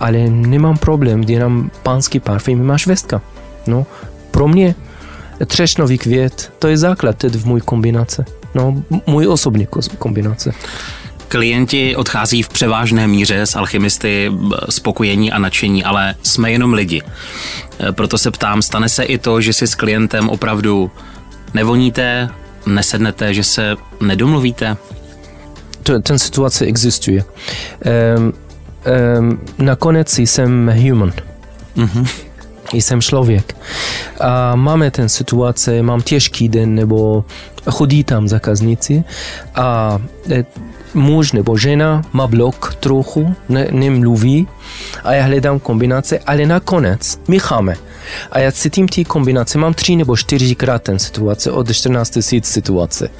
ale 0.00 0.18
nemám 0.30 0.76
problém, 0.76 1.20
dělám 1.20 1.70
pánský 1.82 2.20
parfém, 2.20 2.62
máš 2.62 2.86
vestka. 2.86 3.22
No, 3.66 3.86
pro 4.30 4.48
mě 4.48 4.74
třešnový 5.46 5.98
květ, 5.98 6.52
to 6.58 6.68
je 6.68 6.76
základ 6.76 7.16
tedy 7.16 7.38
v 7.38 7.46
můj 7.46 7.60
kombinace. 7.60 8.24
No, 8.54 8.82
můj 9.06 9.28
osobní 9.28 9.68
kombinace. 9.98 10.52
Klienti 11.28 11.96
odchází 11.96 12.42
v 12.42 12.48
převážné 12.48 13.06
míře 13.06 13.40
s 13.40 13.56
alchymisty 13.56 14.32
spokojení 14.70 15.32
a 15.32 15.38
nadšení, 15.38 15.84
ale 15.84 16.14
jsme 16.22 16.50
jenom 16.50 16.72
lidi. 16.72 17.02
E, 17.88 17.92
proto 17.92 18.18
se 18.18 18.30
ptám, 18.30 18.62
stane 18.62 18.88
se 18.88 19.04
i 19.04 19.18
to, 19.18 19.40
že 19.40 19.52
si 19.52 19.66
s 19.66 19.74
klientem 19.74 20.28
opravdu 20.28 20.90
nevoníte, 21.54 22.28
nesednete, 22.66 23.34
že 23.34 23.44
se 23.44 23.76
nedomluvíte? 24.00 24.76
To, 25.82 26.00
ten 26.00 26.18
situace 26.18 26.64
existuje. 26.64 27.24
Um, 28.16 28.32
um, 29.18 29.40
nakonec 29.58 30.18
jsem 30.18 30.72
human. 30.82 31.12
Mm-hmm. 31.76 32.08
Jsem 32.72 33.00
člověk. 33.00 33.56
A 34.20 34.56
máme 34.56 34.90
ten 34.90 35.08
situace, 35.08 35.82
mám 35.82 36.02
těžký 36.02 36.48
den, 36.48 36.74
nebo 36.74 37.24
chodí 37.70 38.04
tam 38.04 38.28
zákazníci 38.28 39.04
a 39.54 39.98
e, 40.30 40.44
muž 40.94 41.32
nebo 41.32 41.56
žena 41.56 42.02
má 42.12 42.26
blok 42.26 42.74
trochu, 42.80 43.34
ne, 43.48 43.68
nemluví 43.70 44.48
a 45.04 45.12
já 45.12 45.24
hledám 45.24 45.60
kombinace, 45.60 46.18
ale 46.18 46.46
nakonec 46.46 47.20
mícháme. 47.28 47.74
A 48.32 48.38
já 48.38 48.52
cítím 48.52 48.88
ty 48.88 49.04
kombinace, 49.04 49.58
mám 49.58 49.74
tři 49.74 49.96
nebo 49.96 50.16
čtyřikrát 50.16 50.82
ten 50.82 50.98
situace, 50.98 51.50
od 51.50 51.72
14 51.72 52.10
tisíc 52.10 52.46
situace 52.46 53.10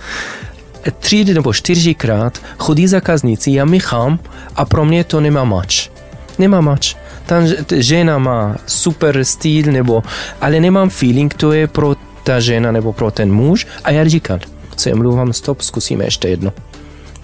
tři 0.99 1.25
nebo 1.25 1.53
čtyřikrát 1.53 2.39
chodí 2.59 2.87
zákazníci, 2.87 3.51
já 3.51 3.65
míchám 3.65 4.19
a 4.57 4.65
pro 4.65 4.85
mě 4.85 5.05
to 5.05 5.21
nemá 5.21 5.45
mač. 5.45 5.91
Nemá 6.39 6.61
mač. 6.61 6.97
Ta 7.27 7.43
žena 7.77 8.19
má 8.19 8.57
super 8.67 9.25
styl, 9.25 9.73
nebo, 9.73 10.03
ale 10.41 10.61
nemám 10.61 10.91
feeling, 10.91 11.35
to 11.35 11.53
je 11.53 11.67
pro 11.67 11.97
ta 12.25 12.41
žena 12.41 12.73
nebo 12.73 12.93
pro 12.93 13.11
ten 13.11 13.33
muž 13.33 13.67
a 13.85 13.91
já 13.91 14.09
říkám, 14.09 14.41
se 14.77 14.95
mluvám, 14.95 15.33
stop, 15.33 15.61
zkusíme 15.61 16.05
ještě 16.05 16.29
jedno. 16.29 16.53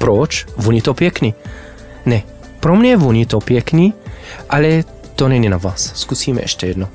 Proč? 0.04 0.46
Voní 0.56 0.80
to 0.80 0.94
pěkný. 0.94 1.34
Ne, 2.06 2.22
pro 2.60 2.76
mě 2.76 2.96
voní 2.96 3.26
to 3.26 3.40
pěkný, 3.40 3.94
ale 4.50 4.84
to 5.16 5.28
není 5.28 5.48
na 5.48 5.56
vás. 5.56 5.92
Zkusíme 5.94 6.40
ještě 6.42 6.66
jedno. 6.66 6.88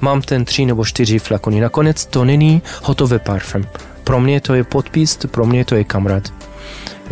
Mám 0.00 0.22
ten 0.22 0.44
tři 0.44 0.64
nebo 0.64 0.84
čtyři 0.84 1.18
flakony. 1.18 1.60
Nakonec 1.60 2.06
to 2.06 2.24
není 2.24 2.62
hotové 2.82 3.18
parfém. 3.18 3.66
Pro 4.04 4.20
mě 4.20 4.40
to 4.40 4.54
je 4.54 4.64
podpis, 4.64 5.18
pro 5.30 5.46
mě 5.46 5.64
to 5.64 5.74
je 5.74 5.84
kamarád. 5.84 6.32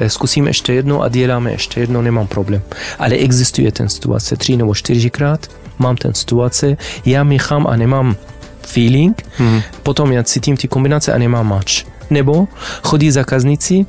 Zkusím 0.06 0.46
ještě 0.46 0.72
jedno 0.72 1.02
a 1.02 1.08
děláme 1.08 1.50
ještě 1.50 1.80
jedno, 1.80 2.02
nemám 2.02 2.26
problém. 2.26 2.62
Ale 2.98 3.14
existuje 3.14 3.72
ten 3.72 3.88
situace 3.88 4.36
tři 4.36 4.56
nebo 4.56 4.74
čtyřikrát, 4.74 5.50
mám 5.78 5.96
ten 5.96 6.14
situace, 6.14 6.76
já 7.04 7.24
míchám 7.24 7.66
a 7.66 7.76
nemám 7.76 8.16
feeling, 8.62 9.26
hmm. 9.36 9.62
potom 9.82 10.12
já 10.12 10.22
cítím 10.22 10.56
ty 10.56 10.68
kombinace 10.68 11.12
a 11.12 11.18
nemám 11.18 11.48
match. 11.48 11.72
Nebo 12.10 12.48
chodí 12.82 13.10
zákazníci 13.10 13.86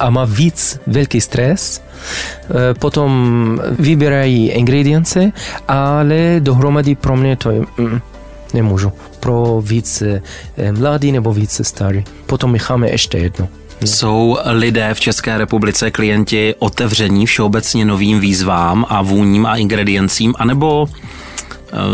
a 0.00 0.10
má 0.10 0.24
víc 0.24 0.80
velký 0.86 1.20
stres, 1.20 1.82
potom 2.78 3.60
vybírají 3.78 4.48
ingredience, 4.48 5.32
ale 5.68 6.36
dohromady 6.38 6.94
pro 6.94 7.16
mě 7.16 7.36
to 7.36 7.50
je... 7.50 7.60
Mm, 7.78 8.00
nemůžu. 8.54 8.92
Pro 9.20 9.62
více 9.64 10.22
mladý 10.78 11.12
nebo 11.12 11.32
více 11.32 11.64
starý. 11.64 12.04
Potom 12.26 12.52
mícháme 12.52 12.90
ještě 12.90 13.18
jedno. 13.18 13.48
No. 13.80 13.86
Jsou 13.86 14.38
lidé 14.44 14.94
v 14.94 15.00
České 15.00 15.38
republice, 15.38 15.90
klienti, 15.90 16.54
otevření 16.58 17.26
všeobecně 17.26 17.84
novým 17.84 18.20
výzvám 18.20 18.86
a 18.88 19.02
vůním 19.02 19.46
a 19.46 19.56
ingrediencím, 19.56 20.34
anebo 20.38 20.86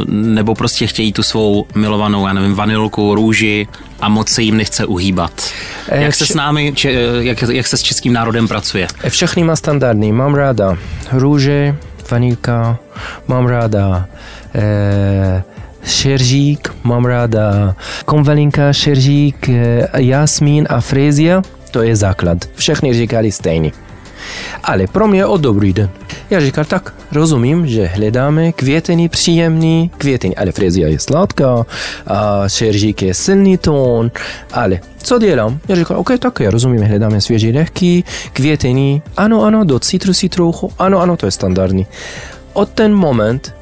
nebo 0.09 0.55
prostě 0.55 0.87
chtějí 0.87 1.13
tu 1.13 1.23
svou 1.23 1.67
milovanou, 1.75 2.27
já 2.27 2.33
nevím, 2.33 2.55
vanilku, 2.55 3.15
růži 3.15 3.69
a 4.01 4.09
moc 4.09 4.29
se 4.29 4.43
jim 4.43 4.57
nechce 4.57 4.87
uhýbat. 4.87 5.51
Jak 5.93 6.15
se 6.15 6.27
s 6.27 6.35
námi, 6.35 6.73
če, 6.75 6.91
jak, 7.21 7.43
jak 7.43 7.67
se 7.67 7.77
s 7.77 7.83
českým 7.83 8.13
národem 8.13 8.49
pracuje? 8.49 8.87
Všechny 9.09 9.45
má 9.45 9.57
standardní. 9.57 10.13
Mám 10.13 10.35
ráda 10.35 10.77
růže, 11.13 11.77
vanilka, 12.11 12.79
mám 13.29 13.47
ráda 13.47 14.07
eh, 14.55 15.43
šeržík, 15.85 16.75
mám 16.85 17.05
ráda 17.05 17.75
konvalinka, 18.05 18.73
šeržík, 18.73 19.49
eh, 19.49 19.89
jasmín 19.97 20.67
a 20.71 20.81
frézia, 20.81 21.43
to 21.71 21.83
je 21.83 21.97
základ. 21.97 22.39
Všechny 22.55 22.95
říkali 22.95 23.33
stejně. 23.33 23.73
Ale 24.63 24.87
pro 24.87 25.09
mě 25.09 25.27
o 25.27 25.37
dobrý 25.37 25.73
den. 25.73 25.91
Já 26.31 26.41
říkal 26.41 26.65
tak, 26.65 26.95
rozumím, 27.13 27.67
že 27.67 27.87
hledáme 27.87 28.53
květeny 28.53 29.09
příjemný, 29.09 29.91
květeny, 29.99 30.37
ale 30.37 30.53
frézia 30.53 30.89
je 30.89 30.99
sladká, 30.99 31.67
a 32.07 32.49
šeržík 32.49 33.03
je 33.03 33.15
silný 33.15 33.59
tón, 33.59 34.11
ale 34.53 34.81
co 35.03 35.19
dělám? 35.19 35.59
Já 35.69 35.77
říkal, 35.77 35.99
OK, 35.99 36.11
tak 36.19 36.41
já 36.41 36.51
rozumím, 36.51 36.83
hledáme 36.83 37.21
svěží 37.21 37.53
lehký, 37.53 38.05
květeny, 38.33 39.03
ano, 39.17 39.43
ano, 39.45 39.65
do 39.65 39.79
citrusy 39.79 40.29
trochu, 40.29 40.73
ano, 40.79 41.01
ano, 41.01 41.17
to 41.17 41.27
je 41.27 41.33
standardní. 41.33 41.87
Od 42.53 42.69
ten 42.69 42.95
moment 42.95 43.55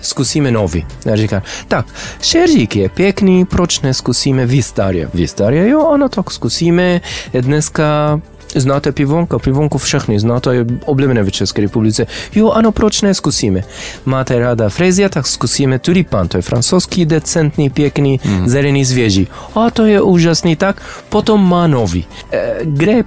zkusíme 0.00 0.50
nový. 0.50 0.86
Já 1.04 1.16
říkám, 1.16 1.42
tak, 1.68 1.86
šeržík 2.22 2.76
je 2.76 2.88
pěkný, 2.88 3.44
proč 3.44 3.80
neskusíme 3.80 4.46
Vistaria? 4.46 5.08
Vistaria, 5.14 5.64
jo, 5.64 5.86
ano, 5.86 6.08
tak 6.08 6.30
zkusíme. 6.30 7.00
Dneska 7.40 8.20
Znáte 8.54 8.92
pivonka? 8.92 9.38
Pivonku 9.38 9.78
všechny 9.78 10.20
znáte, 10.20 10.54
je 10.54 10.66
oblíbené 10.84 11.22
v 11.22 11.30
České 11.30 11.62
republice. 11.62 12.06
Jo, 12.34 12.50
ano, 12.50 12.72
proč 12.72 13.02
ne, 13.02 13.14
zkusíme. 13.14 13.64
Máte 14.04 14.38
ráda 14.38 14.68
frezia, 14.68 15.08
tak 15.08 15.26
zkusíme 15.26 15.78
tulipan, 15.78 16.28
to 16.28 16.38
je 16.38 16.42
francouzský, 16.42 17.06
decentní, 17.06 17.70
pěkný, 17.70 18.20
mm. 18.24 18.48
zelený 18.48 18.84
zvěží. 18.84 19.28
A 19.54 19.70
to 19.70 19.84
je 19.84 20.00
úžasný, 20.00 20.56
tak 20.56 20.82
potom 21.08 21.48
má 21.48 21.66
nový. 21.66 22.04
E, 22.32 22.54
grep. 22.62 23.06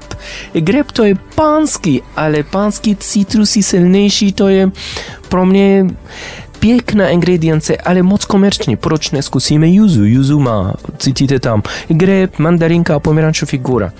Grep 0.53 0.91
to 0.91 1.03
je 1.03 1.15
pánský, 1.36 2.01
ale 2.15 2.43
pánský 2.43 2.96
citrusy 2.96 3.63
silnější, 3.63 4.34
to 4.34 4.48
je 4.48 4.72
pro 5.29 5.46
mě 5.46 5.86
pěkná 6.60 7.10
ingredience, 7.10 7.78
ale 7.78 8.01
moc 8.01 8.25
komerční. 8.25 8.75
Proč 8.75 9.12
neskusíme 9.12 9.68
yuzu? 9.68 10.06
Yuzu 10.06 10.39
má, 10.39 10.74
cítíte 10.98 11.39
tam, 11.39 11.63
greb, 11.88 12.39
mandarinka 12.39 12.96
a 12.96 13.00
pomerančový 13.00 13.58
góra 13.58 13.92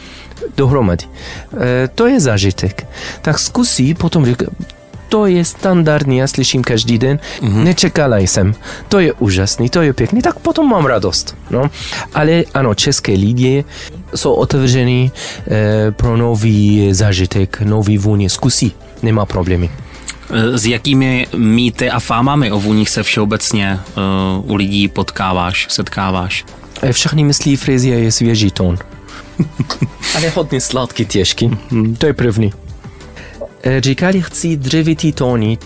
dohromady. 0.58 1.06
E, 1.06 1.88
to 1.88 2.08
je 2.08 2.20
zážitek. 2.20 2.88
Tak 3.22 3.40
zkusí, 3.40 3.94
potom 3.94 4.26
říká, 4.26 4.46
to 5.10 5.26
je 5.26 5.46
standardní, 5.46 6.18
já 6.18 6.28
slyším 6.28 6.62
každý 6.64 6.98
den, 6.98 7.20
mm-hmm. 7.42 7.64
nečekala 7.64 8.18
jsem. 8.18 8.56
To 8.90 9.00
je 9.00 9.14
úžasný, 9.14 9.70
to 9.70 9.82
je 9.82 9.94
pěkný, 9.94 10.22
tak 10.22 10.40
potom 10.40 10.70
mám 10.70 10.86
radost. 10.86 11.36
No. 11.50 11.70
Ale 12.14 12.44
ano, 12.54 12.76
české 12.76 13.12
lidi 13.12 13.66
jsou 14.16 14.34
otevření 14.34 15.12
e, 15.12 15.92
pro 15.92 16.18
nový 16.18 16.94
zážitek, 16.94 17.62
nový 17.62 17.98
vůně, 17.98 18.30
zkusí, 18.30 18.72
nemá 19.04 19.26
problémy. 19.26 19.70
S 20.32 20.66
jakými 20.66 21.28
mýty 21.36 21.90
a 21.90 22.00
fámami 22.00 22.52
o 22.52 22.60
vůních 22.60 22.90
se 22.90 23.04
všeobecně 23.04 23.80
uh, 24.44 24.52
u 24.52 24.56
lidí 24.56 24.88
potkáváš, 24.88 25.68
setkáváš? 25.70 26.46
E, 26.82 26.94
Všichni 26.94 27.24
myslí, 27.24 27.56
frézie 27.56 28.00
je 28.00 28.12
svěží 28.12 28.52
tón. 28.52 28.78
Ale 30.16 30.30
hodně 30.30 30.62
sladký, 30.62 31.06
těžký. 31.06 31.58
To 31.98 32.06
je 32.06 32.14
první. 32.14 32.54
E, 33.64 33.82
Říkali 33.82 34.22
chci 34.22 34.58
dřevitý 34.58 35.12
tóny, 35.12 35.58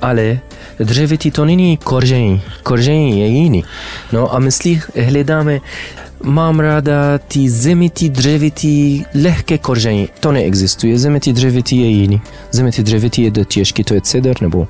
ale 0.00 0.40
dřevitý 0.80 1.30
to 1.30 1.44
není 1.44 1.76
koření. 1.76 2.42
Koření 2.62 3.20
je 3.20 3.26
jiný. 3.26 3.64
No 4.12 4.34
a 4.34 4.38
myslí, 4.38 4.80
hledáme, 5.06 5.60
mám 6.22 6.60
ráda 6.60 7.18
ty 7.18 7.50
zemitý, 7.50 8.10
dřevitý, 8.10 9.04
lehké 9.22 9.58
koření. 9.58 10.08
To 10.20 10.32
neexistuje. 10.32 10.98
Zemitý, 10.98 11.32
dřevitý 11.32 11.78
je 11.78 11.86
jiný. 11.86 12.20
Zemitý, 12.50 12.82
dřevitý 12.82 13.22
je 13.22 13.30
těžký, 13.44 13.84
to 13.84 13.94
je 13.94 14.00
cedr 14.00 14.42
nebo 14.42 14.68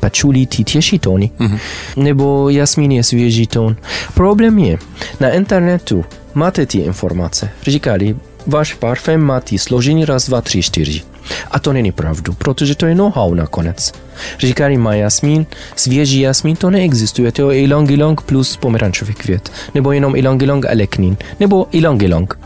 pačulí, 0.00 0.46
ty 0.46 0.64
těžší 0.64 0.98
tóny. 0.98 1.30
Mm-hmm. 1.38 1.58
Nebo 1.96 2.48
jasmín 2.48 2.92
je 2.92 3.04
svěží 3.04 3.46
tón. 3.46 3.76
Problém 4.14 4.58
je, 4.58 4.78
na 5.20 5.30
internetu 5.30 6.04
máte 6.34 6.66
ty 6.66 6.78
informace. 6.78 7.50
Říkali, 7.66 8.16
váš 8.46 8.74
parfém 8.74 9.20
má 9.20 9.40
ty 9.40 9.58
složení 9.58 10.04
raz, 10.04 10.26
dva, 10.26 10.40
tři, 10.40 10.62
čtyři. 10.62 11.02
A 11.50 11.58
to 11.58 11.72
není 11.72 11.92
pravdu, 11.92 12.32
protože 12.32 12.74
to 12.74 12.86
je 12.86 12.94
know-how 12.94 13.34
nakonec. 13.34 13.92
Říkali 14.38 14.76
má 14.76 14.94
jasmín, 14.94 15.46
svěží 15.76 16.20
jasmín, 16.20 16.56
to 16.56 16.70
neexistuje, 16.70 17.32
to 17.32 17.50
je 17.50 17.62
ilang 17.62 17.90
ilang 17.90 18.20
plus 18.20 18.56
pomerančový 18.56 19.14
květ, 19.14 19.52
nebo 19.74 19.92
jenom 19.92 20.16
ilang 20.16 20.42
ilang 20.42 20.66
a 20.66 20.72
leknin, 20.74 21.16
nebo 21.40 21.66
ilang 21.72 22.02
ilang. 22.02 22.38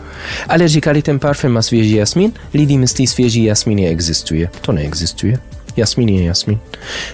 Ale 0.49 0.69
říkali, 0.69 1.03
ten 1.03 1.19
parfém 1.19 1.53
má 1.53 1.63
svěží 1.63 1.95
jasmín, 1.95 2.33
lidi 2.55 2.79
myslí, 2.79 3.07
svěží 3.07 3.45
jasmín 3.45 3.79
neexistuje. 3.79 4.49
To 4.61 4.73
neexistuje. 4.73 5.39
Jasmín 5.77 6.09
je 6.09 6.25
jasmín. 6.25 6.59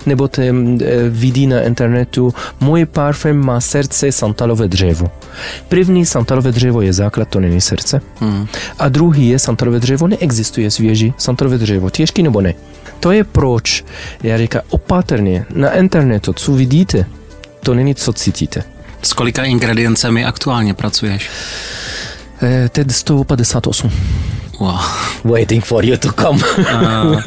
Nebo 0.07 0.29
ten 0.29 0.79
e, 0.83 1.09
vidí 1.09 1.47
na 1.47 1.61
internetu, 1.61 2.35
můj 2.61 2.87
parfém 2.87 3.37
má 3.37 3.61
srdce 3.61 4.13
santalové 4.13 4.69
dřevo. 4.69 5.11
První 5.69 6.07
santalové 6.07 6.53
dřevo 6.53 6.81
je 6.81 6.93
základ, 6.93 7.29
to 7.29 7.41
není 7.41 7.61
srdce. 7.61 8.01
Hmm. 8.21 8.47
A 8.79 8.89
druhý 8.89 9.29
je 9.29 9.39
santalové 9.39 9.81
dřevo, 9.81 10.07
neexistuje 10.07 10.71
svěží 10.71 11.15
santalové 11.19 11.59
dřevo. 11.59 11.91
Těžký 11.91 12.23
nebo 12.23 12.41
ne? 12.41 12.55
To 13.01 13.13
je 13.13 13.25
proč, 13.25 13.85
já 14.23 14.39
říkám 14.39 14.63
opatrně, 14.71 15.47
na 15.55 15.71
internetu, 15.71 16.33
co 16.33 16.53
vidíte, 16.53 17.07
to 17.63 17.75
není, 17.75 17.95
co 17.95 18.13
cítíte. 18.13 18.63
S 19.03 19.13
kolika 19.13 19.45
ingrediencemi 19.45 20.25
aktuálně 20.25 20.75
pracuješ? 20.75 21.31
E, 22.43 22.69
teď 22.69 22.91
158. 22.91 23.91
Wow. 24.61 24.81
Waiting 25.25 25.65
for 25.65 25.85
you 25.85 25.97
to 25.97 26.13
come. 26.13 26.41
Uh, 26.71 27.21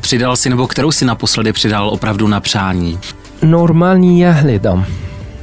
přidal 0.00 0.36
si, 0.36 0.50
nebo 0.50 0.66
kterou 0.66 0.92
si 0.92 1.04
naposledy 1.04 1.52
přidal 1.52 1.88
opravdu 1.88 2.28
na 2.28 2.40
přání? 2.40 2.98
Normální 3.42 4.20
já 4.20 4.30
hledám. 4.30 4.86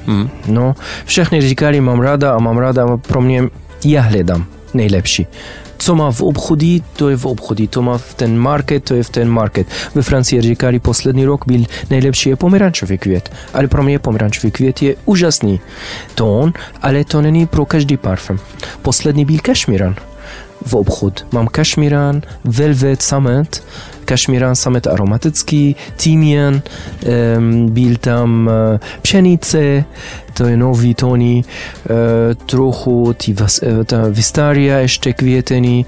Hmm. 0.07 0.29
No, 0.47 0.75
všechny 1.05 1.41
říkali, 1.41 1.81
mám 1.81 1.99
ráda 1.99 2.33
a 2.33 2.39
mám 2.39 2.57
ráda, 2.57 2.97
pro 2.97 3.21
mě 3.21 3.43
já 3.85 4.01
hledám 4.01 4.45
nejlepší. 4.73 5.27
Co 5.77 5.95
má 5.95 6.11
v 6.11 6.21
obchodí, 6.21 6.83
to 6.93 7.09
je 7.09 7.17
v 7.17 7.25
obchodí. 7.25 7.67
To 7.67 7.81
má 7.81 7.97
v 7.97 8.13
ten 8.13 8.37
market, 8.37 8.83
to 8.83 8.95
je 8.95 9.03
v 9.03 9.09
ten 9.09 9.29
market. 9.29 9.67
Ve 9.95 10.01
Francii 10.01 10.41
říkali, 10.41 10.79
poslední 10.79 11.25
rok 11.25 11.45
byl 11.47 11.63
nejlepší 11.89 12.29
je 12.29 12.35
pomerančový 12.35 12.97
květ. 12.97 13.31
Ale 13.53 13.67
pro 13.67 13.83
mě 13.83 13.99
pomerančový 13.99 14.51
květ 14.51 14.81
je 14.81 14.95
úžasný 15.05 15.59
tón, 16.15 16.53
ale 16.81 17.03
to 17.03 17.21
není 17.21 17.47
pro 17.47 17.65
každý 17.65 17.97
parfém. 17.97 18.39
Poslední 18.81 19.25
byl 19.25 19.37
kašmiran 19.41 19.95
v 20.65 20.75
obchod. 20.75 21.25
Mám 21.31 21.47
kašmiran, 21.47 22.21
velvet, 22.43 23.01
samet, 23.01 23.63
kašmiran, 24.09 24.55
samet 24.55 24.87
aromatický, 24.87 25.75
týmian, 25.95 26.61
um, 27.37 27.69
byl 27.69 27.95
tam 27.95 28.49
uh, 28.49 28.79
pšenice, 29.01 29.85
to 30.33 30.45
je 30.45 30.57
nový 30.57 30.93
tóny, 30.93 31.43
uh, 31.43 31.95
trochu 32.45 33.13
ty 33.13 33.33
vas, 33.33 33.59
uh, 33.61 33.83
ta 33.83 33.97
vistaria 34.09 34.77
ještě 34.77 35.13
květený. 35.13 35.85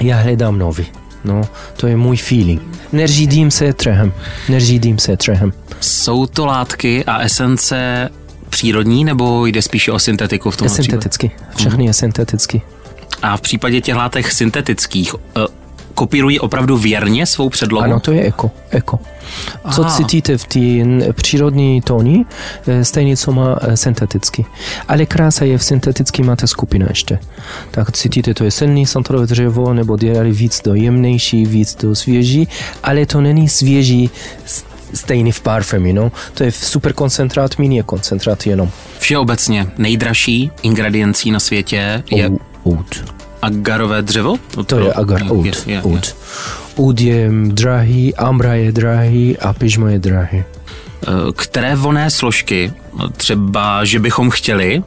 Já 0.00 0.16
hledám 0.16 0.58
nový. 0.58 0.86
No, 1.24 1.42
to 1.76 1.86
je 1.86 1.96
můj 1.96 2.16
feeling. 2.16 2.62
Neřídím 2.92 3.50
se 3.50 3.72
trhem. 3.72 4.12
Neřídím 4.48 4.98
se 4.98 5.16
trhem. 5.16 5.52
Jsou 5.80 6.26
to 6.26 6.46
látky 6.46 7.04
a 7.04 7.18
esence 7.18 8.10
přírodní, 8.48 9.04
nebo 9.04 9.46
jde 9.46 9.62
spíše 9.62 9.92
o 9.92 9.98
syntetiku 9.98 10.50
v 10.50 10.56
tom 10.56 10.68
Synteticky. 10.68 11.30
Všechny 11.56 11.86
je 11.86 11.92
synteticky. 11.92 12.62
A 13.22 13.36
v 13.36 13.40
případě 13.40 13.80
těch 13.80 13.94
látek 13.94 14.32
syntetických, 14.32 15.14
kopírují 15.94 16.40
opravdu 16.40 16.76
věrně 16.76 17.26
svou 17.26 17.48
předlohu? 17.48 17.84
Ano, 17.84 18.00
to 18.00 18.12
je 18.12 18.22
eko. 18.22 18.50
eko. 18.70 18.98
Co 19.72 19.84
Aha. 19.84 19.96
cítíte 19.96 20.38
v 20.38 20.44
ty 20.44 20.84
přírodní 21.12 21.82
tóny, 21.82 22.24
stejně 22.82 23.16
co 23.16 23.32
má 23.32 23.58
synteticky. 23.74 24.44
Ale 24.88 25.06
krása 25.06 25.44
je 25.44 25.58
v 25.58 25.64
syntetický, 25.64 26.22
máte 26.22 26.46
skupina 26.46 26.86
ještě. 26.88 27.18
Tak 27.70 27.92
cítíte, 27.92 28.34
to 28.34 28.44
je 28.44 28.50
silný 28.50 28.86
santorové 28.86 29.26
dřevo, 29.26 29.74
nebo 29.74 29.96
dělali 29.96 30.32
víc 30.32 30.62
do 30.64 30.74
jemnější, 30.74 31.46
víc 31.46 31.76
do 31.76 31.94
svěží, 31.94 32.48
ale 32.82 33.06
to 33.06 33.20
není 33.20 33.48
svěží 33.48 34.10
stejný 34.94 35.32
v 35.32 35.40
parfémy, 35.40 35.92
no. 35.92 36.12
To 36.34 36.44
je 36.44 36.52
super 36.52 36.92
koncentrát, 36.92 37.58
mini 37.58 37.76
je 37.76 37.82
koncentrát 37.82 38.46
jenom. 38.46 38.70
Všeobecně 38.98 39.66
nejdražší 39.78 40.50
ingrediencí 40.62 41.30
na 41.30 41.40
světě 41.40 42.02
je... 42.10 42.30
Oud. 42.66 43.14
Agarové 43.44 44.02
dřevo? 44.02 44.36
To, 44.50 44.64
to 44.64 44.78
je 44.78 44.92
agar, 44.92 45.22
oud. 45.28 45.46
Je, 45.46 45.52
je, 45.66 45.82
oud. 45.82 46.16
Oud 46.78 47.00
je 47.00 47.30
drahý, 47.52 48.14
ambra 48.14 48.54
je 48.54 48.72
drahý 48.72 49.38
a 49.38 49.52
pyžmo 49.52 49.86
je 49.86 49.98
drahý. 49.98 50.44
Které 51.36 51.76
voné 51.76 52.10
složky, 52.10 52.72
třeba, 53.16 53.84
že 53.84 54.00
bychom 54.00 54.30
chtěli, 54.30 54.82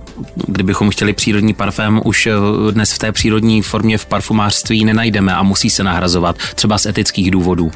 kdybychom 0.47 0.89
chtěli 0.89 1.13
přírodní 1.13 1.53
parfém, 1.53 2.01
už 2.05 2.29
dnes 2.71 2.93
v 2.93 2.99
té 2.99 3.11
přírodní 3.11 3.61
formě 3.61 3.97
v 3.97 4.05
parfumářství 4.05 4.85
nenajdeme 4.85 5.35
a 5.35 5.43
musí 5.43 5.69
se 5.69 5.83
nahrazovat, 5.83 6.35
třeba 6.55 6.77
z 6.77 6.85
etických 6.85 7.31
důvodů? 7.31 7.71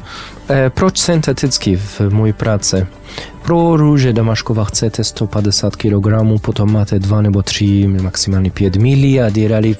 E, 0.50 0.70
proč 0.70 0.98
synteticky 0.98 1.76
v 1.76 2.00
mojí 2.10 2.32
práci? 2.32 2.86
Pro 3.42 3.76
růže 3.76 4.12
Damaškova 4.12 4.64
chcete 4.64 5.04
150 5.04 5.76
kg, 5.76 6.06
potom 6.40 6.72
máte 6.72 6.98
2 6.98 7.22
nebo 7.22 7.42
3, 7.42 7.86
maximálně 7.86 8.50
5 8.50 8.76
mili 8.76 9.20
a 9.20 9.30
dělali 9.30 9.76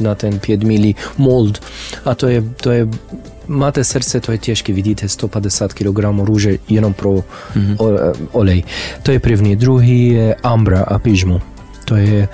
na 0.00 0.14
ten 0.14 0.38
5 0.38 0.62
mili 0.62 0.94
mold. 1.18 1.60
A 2.04 2.14
to 2.14 2.28
je, 2.28 2.42
to 2.56 2.70
je 2.70 2.88
máte 3.46 3.84
srdce, 3.84 4.20
to 4.20 4.32
je 4.32 4.38
těžké, 4.38 4.72
vidíte 4.72 5.08
150 5.08 5.72
kg 5.72 5.98
růže 6.18 6.58
jenom 6.68 6.94
pro 6.94 7.10
mm-hmm. 7.10 7.76
olej. 8.32 8.64
To 9.02 9.10
je 9.10 9.20
první. 9.20 9.56
Druhý 9.56 9.93
je 9.94 10.34
ambra 10.42 10.80
a 10.80 10.98
pyžmo. 10.98 11.40
To 11.84 11.96
je 11.96 12.28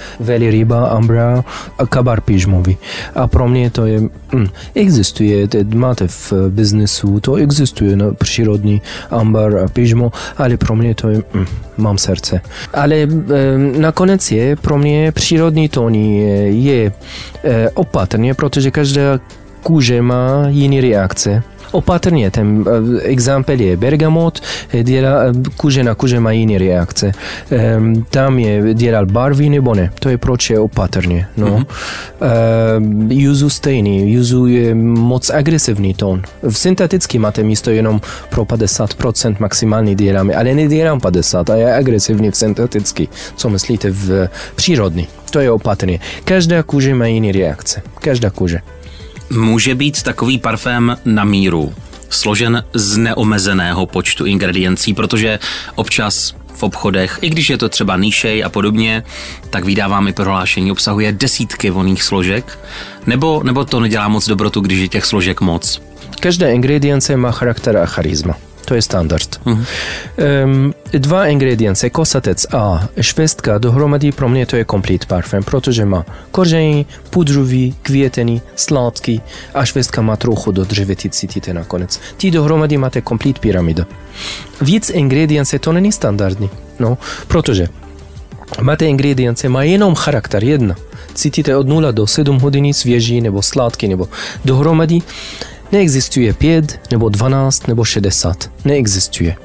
ryba, 0.50 0.86
ambra 0.86 1.44
a 1.78 1.86
kabar 1.86 2.20
pyžmový. 2.20 2.78
A 3.14 3.26
pro 3.26 3.48
mě 3.48 3.70
to 3.70 3.86
je, 3.86 4.00
hm, 4.34 4.46
existuje, 4.74 5.48
máte 5.74 6.08
v 6.08 6.32
biznesu, 6.48 7.20
to 7.20 7.34
existuje 7.34 7.96
na 7.96 8.14
přírodní 8.14 8.82
ambar 9.10 9.58
a 9.58 9.68
pyžmo, 9.68 10.12
ale 10.38 10.56
pro 10.56 10.76
mě 10.76 10.94
to 10.94 11.08
je, 11.08 11.22
hm, 11.34 11.46
mám 11.76 11.98
srdce. 11.98 12.40
Ale 12.74 13.06
hm, 13.06 13.74
nakonec 13.78 14.32
je, 14.32 14.56
pro 14.56 14.78
mě 14.78 15.12
přírodní 15.12 15.68
tóny 15.68 16.18
je, 16.18 16.52
je 16.52 16.92
opatrně, 17.74 18.34
protože 18.34 18.70
každá 18.70 19.20
kůže 19.62 20.02
má 20.02 20.46
jiné 20.48 20.80
reakce. 20.80 21.42
Opatrně, 21.72 22.30
ten 22.30 22.64
example 23.02 23.54
je 23.54 23.76
bergamot, 23.76 24.40
dělá, 24.82 25.20
kůže 25.56 25.84
na 25.84 25.94
kůže 25.94 26.20
má 26.20 26.32
jiné 26.32 26.58
reakce. 26.58 27.12
Tam 28.10 28.38
je 28.38 28.74
dělal 28.74 29.06
barvy 29.06 29.48
nebo 29.48 29.74
ne, 29.74 29.90
to 29.98 30.08
je 30.08 30.18
proč 30.18 30.50
je 30.50 30.58
opatrně. 30.58 31.26
No. 31.36 31.46
Mm-hmm. 31.46 31.66
Yuzu 33.10 33.50
stejný, 33.50 34.12
yuzu 34.12 34.46
je 34.46 34.74
moc 34.74 35.30
agresivní 35.30 35.94
tón. 35.94 36.22
V 36.42 36.58
synteticky 36.58 37.18
máte 37.18 37.42
místo 37.42 37.70
jenom 37.70 38.00
pro 38.28 38.44
50% 38.44 39.36
maximální 39.38 39.94
děláme, 39.94 40.34
ale 40.34 40.54
nedělám 40.54 41.00
50 41.00 41.50
a 41.50 41.56
je 41.56 41.74
agresivní 41.74 42.30
v 42.30 42.36
synteticky. 42.36 43.08
Co 43.36 43.48
myslíte 43.50 43.90
v 43.90 44.28
přírodní? 44.54 45.08
To 45.30 45.40
je 45.40 45.50
opatrně. 45.50 46.00
Každá 46.24 46.62
kůže 46.62 46.94
má 46.94 47.06
jiné 47.06 47.32
reakce. 47.32 47.82
Každá 48.00 48.30
kůže. 48.30 48.58
Může 49.30 49.74
být 49.74 50.02
takový 50.02 50.38
parfém 50.38 50.96
na 51.04 51.24
míru 51.24 51.74
složen 52.10 52.64
z 52.74 52.96
neomezeného 52.96 53.86
počtu 53.86 54.26
ingrediencí, 54.26 54.94
protože 54.94 55.38
občas 55.74 56.34
v 56.54 56.62
obchodech, 56.62 57.18
i 57.22 57.30
když 57.30 57.50
je 57.50 57.58
to 57.58 57.68
třeba 57.68 57.96
níšej 57.96 58.44
a 58.44 58.48
podobně, 58.48 59.02
tak 59.50 59.64
vydáváme 59.64 60.12
prohlášení, 60.12 60.72
obsahuje 60.72 61.12
desítky 61.12 61.70
voných 61.70 62.02
složek, 62.02 62.58
nebo, 63.06 63.42
nebo 63.44 63.64
to 63.64 63.80
nedělá 63.80 64.08
moc 64.08 64.28
dobrotu, 64.28 64.60
když 64.60 64.80
je 64.80 64.88
těch 64.88 65.04
složek 65.04 65.40
moc. 65.40 65.82
Každá 66.20 66.48
ingredience 66.48 67.16
má 67.16 67.30
charakter 67.30 67.76
a 67.76 67.86
charisma. 67.86 68.49
To 68.70 68.74
je 68.74 68.82
standard. 68.82 69.40
Um, 69.46 70.74
dva 70.92 71.26
ingredience, 71.26 71.90
kosatec 71.90 72.46
a 72.52 72.88
švestka 73.00 73.58
dohromady 73.58 74.12
pro 74.12 74.28
mě 74.28 74.46
to 74.46 74.56
je 74.56 74.64
complete 74.64 75.06
parfém, 75.06 75.42
protože 75.42 75.84
má 75.84 76.06
koření, 76.30 76.86
pudrový, 77.10 77.74
květený, 77.82 78.42
sladký 78.56 79.22
a 79.54 79.64
švestka 79.64 80.02
má 80.02 80.16
trochu 80.16 80.52
do 80.52 80.64
dřevety 80.64 81.10
cítíte 81.10 81.54
nakonec. 81.54 82.00
Ty 82.16 82.30
dohromady 82.30 82.76
máte 82.76 83.02
complete 83.02 83.40
pyramida. 83.40 83.86
Víc 84.60 84.90
ingredience 84.90 85.58
to 85.58 85.72
není 85.72 85.92
standardní, 85.92 86.50
no, 86.78 86.98
protože 87.28 87.68
máte 88.62 88.86
ingredience, 88.86 89.48
má 89.48 89.62
jenom 89.62 89.94
charakter 89.94 90.44
jedna. 90.44 90.76
Cítíte 91.14 91.56
od 91.56 91.68
0 91.68 91.90
do 91.90 92.06
7 92.06 92.38
hodin 92.38 92.74
svěží 92.74 93.20
nebo 93.20 93.42
sladký 93.42 93.88
nebo 93.88 94.08
dohromady 94.44 94.98
Neexistuje 95.72 96.32
5 96.32 96.80
nebo 96.90 97.08
12 97.08 97.66
nebo 97.68 97.84
60. 97.84 98.50
Neexistuje. 98.64 99.36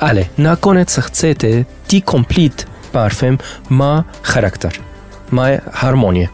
Ale 0.00 0.24
nakonec 0.38 0.98
chcete, 1.00 1.64
ty 1.86 2.02
complete 2.10 2.64
parfém 2.90 3.38
má 3.68 4.06
charakter, 4.22 4.72
má 5.30 5.46
harmonie. 5.72 6.28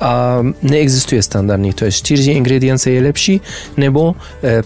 A 0.00 0.38
neexistuje 0.62 1.22
standardní, 1.22 1.72
to 1.72 1.84
je 1.84 1.92
4 1.92 2.32
ingredience 2.32 2.90
je 2.90 3.02
lepší, 3.02 3.40
nebo 3.76 4.16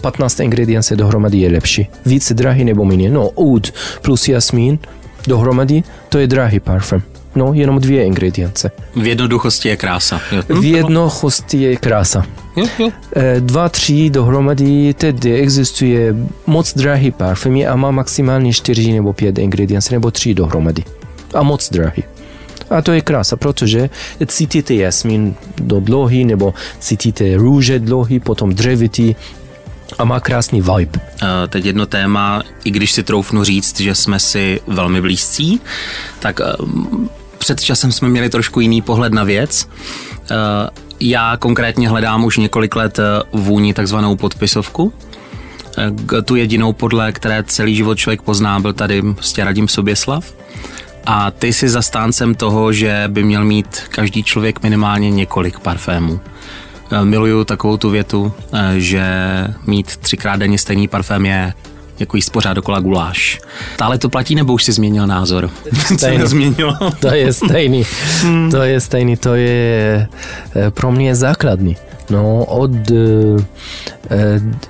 15 0.01 0.39
ingredience 0.39 0.95
dohromady 0.95 1.37
je 1.37 1.49
lepší. 1.49 1.87
Více 2.05 2.33
drahý 2.33 2.63
nebo 2.63 2.85
méně. 2.85 3.09
No, 3.09 3.29
oud 3.29 3.73
plus 4.01 4.27
jasmín 4.27 4.79
dohromady, 5.27 5.83
to 6.09 6.17
je 6.17 6.27
drahý 6.27 6.59
parfém. 6.59 7.01
No, 7.35 7.53
jenom 7.53 7.79
dvě 7.79 8.05
ingredience. 8.05 8.71
V 8.95 9.07
jednoduchosti 9.07 9.69
je 9.69 9.75
krása. 9.77 10.21
V 10.49 10.65
jednoduchosti 10.65 11.61
je 11.61 11.75
krása. 11.75 12.25
Jo, 12.55 12.65
jo. 12.79 12.89
E, 13.15 13.39
Dva, 13.39 13.69
tři 13.69 14.09
dohromady, 14.09 14.93
tedy 14.93 15.33
existuje 15.39 16.15
moc 16.45 16.73
drahý 16.73 17.11
parfém 17.11 17.55
a 17.69 17.75
má 17.75 17.91
maximálně 17.91 18.53
čtyři 18.53 18.91
nebo 18.91 19.13
pět 19.13 19.37
ingrediencí, 19.37 19.93
nebo 19.93 20.11
tři 20.11 20.33
dohromady. 20.33 20.83
A 21.33 21.43
moc 21.43 21.69
drahý. 21.69 22.03
A 22.69 22.81
to 22.81 22.91
je 22.91 23.01
krása, 23.01 23.35
protože 23.35 23.89
cítíte 24.25 24.73
jasmín 24.73 25.35
do 25.57 25.79
dlouhý, 25.79 26.25
nebo 26.25 26.53
cítíte 26.79 27.37
růže 27.37 27.79
dlouhý, 27.79 28.19
potom 28.19 28.53
dřevitý, 28.53 29.15
a 29.97 30.05
má 30.05 30.19
krásný 30.19 30.61
vibe. 30.61 30.99
Eh, 31.23 31.47
Teď 31.47 31.65
jedno 31.65 31.85
téma, 31.85 32.43
i 32.63 32.71
když 32.71 32.91
si 32.91 33.03
troufnu 33.03 33.43
říct, 33.43 33.79
že 33.79 33.95
jsme 33.95 34.19
si 34.19 34.61
velmi 34.67 35.01
blízcí, 35.01 35.61
tak 36.19 36.39
eh, 36.41 36.43
před 37.43 37.61
časem 37.61 37.91
jsme 37.91 38.09
měli 38.09 38.29
trošku 38.29 38.59
jiný 38.59 38.81
pohled 38.81 39.13
na 39.13 39.23
věc. 39.23 39.69
Eh, 40.31 40.35
Já 40.99 41.37
konkrétně 41.37 41.89
hledám 41.89 42.23
už 42.23 42.37
několik 42.37 42.75
let 42.75 42.99
eh, 42.99 43.03
vůni 43.31 43.73
takzvanou 43.73 44.15
podpisovku. 44.15 44.93
Eh, 45.77 46.21
Tu 46.21 46.35
jedinou, 46.35 46.73
podle 46.73 47.11
které 47.11 47.43
celý 47.43 47.75
život 47.75 47.97
člověk 47.97 48.21
pozná, 48.21 48.59
byl 48.59 48.73
tady 48.73 49.01
prostě 49.01 49.43
Radim 49.43 49.67
Soběslav. 49.67 50.33
A 51.05 51.31
ty 51.31 51.53
jsi 51.53 51.69
zastáncem 51.69 52.35
toho, 52.35 52.73
že 52.73 53.03
by 53.07 53.23
měl 53.23 53.43
mít 53.45 53.81
každý 53.89 54.23
člověk 54.23 54.63
minimálně 54.63 55.11
několik 55.11 55.59
parfémů. 55.59 56.19
Miluju 57.03 57.43
takovou 57.43 57.77
tu 57.77 57.89
větu, 57.89 58.33
že 58.77 59.05
mít 59.67 59.97
třikrát 59.97 60.35
denně 60.39 60.57
stejný 60.57 60.87
parfém 60.87 61.25
je 61.25 61.53
jako 62.03 62.17
jíst 62.17 62.29
pořád 62.29 62.53
dokola 62.53 62.79
guláš. 62.79 63.41
Stále 63.73 63.97
to 63.97 64.09
platí, 64.09 64.35
nebo 64.35 64.53
už 64.53 64.63
si 64.63 64.71
změnil 64.71 65.07
názor? 65.07 65.49
Co 65.87 65.93
Stejný. 65.97 66.17
nezměnilo? 66.17 66.73
To 66.99 67.07
je 67.07 67.33
stejný. 67.33 67.83
To 68.51 68.61
je 68.61 68.79
stejný, 68.79 69.17
to 69.17 69.35
je 69.35 70.07
e, 70.55 70.71
pro 70.71 70.91
mě 70.91 71.15
základní. 71.15 71.77
No, 72.09 72.45
od 72.45 72.71
e, 72.91 72.95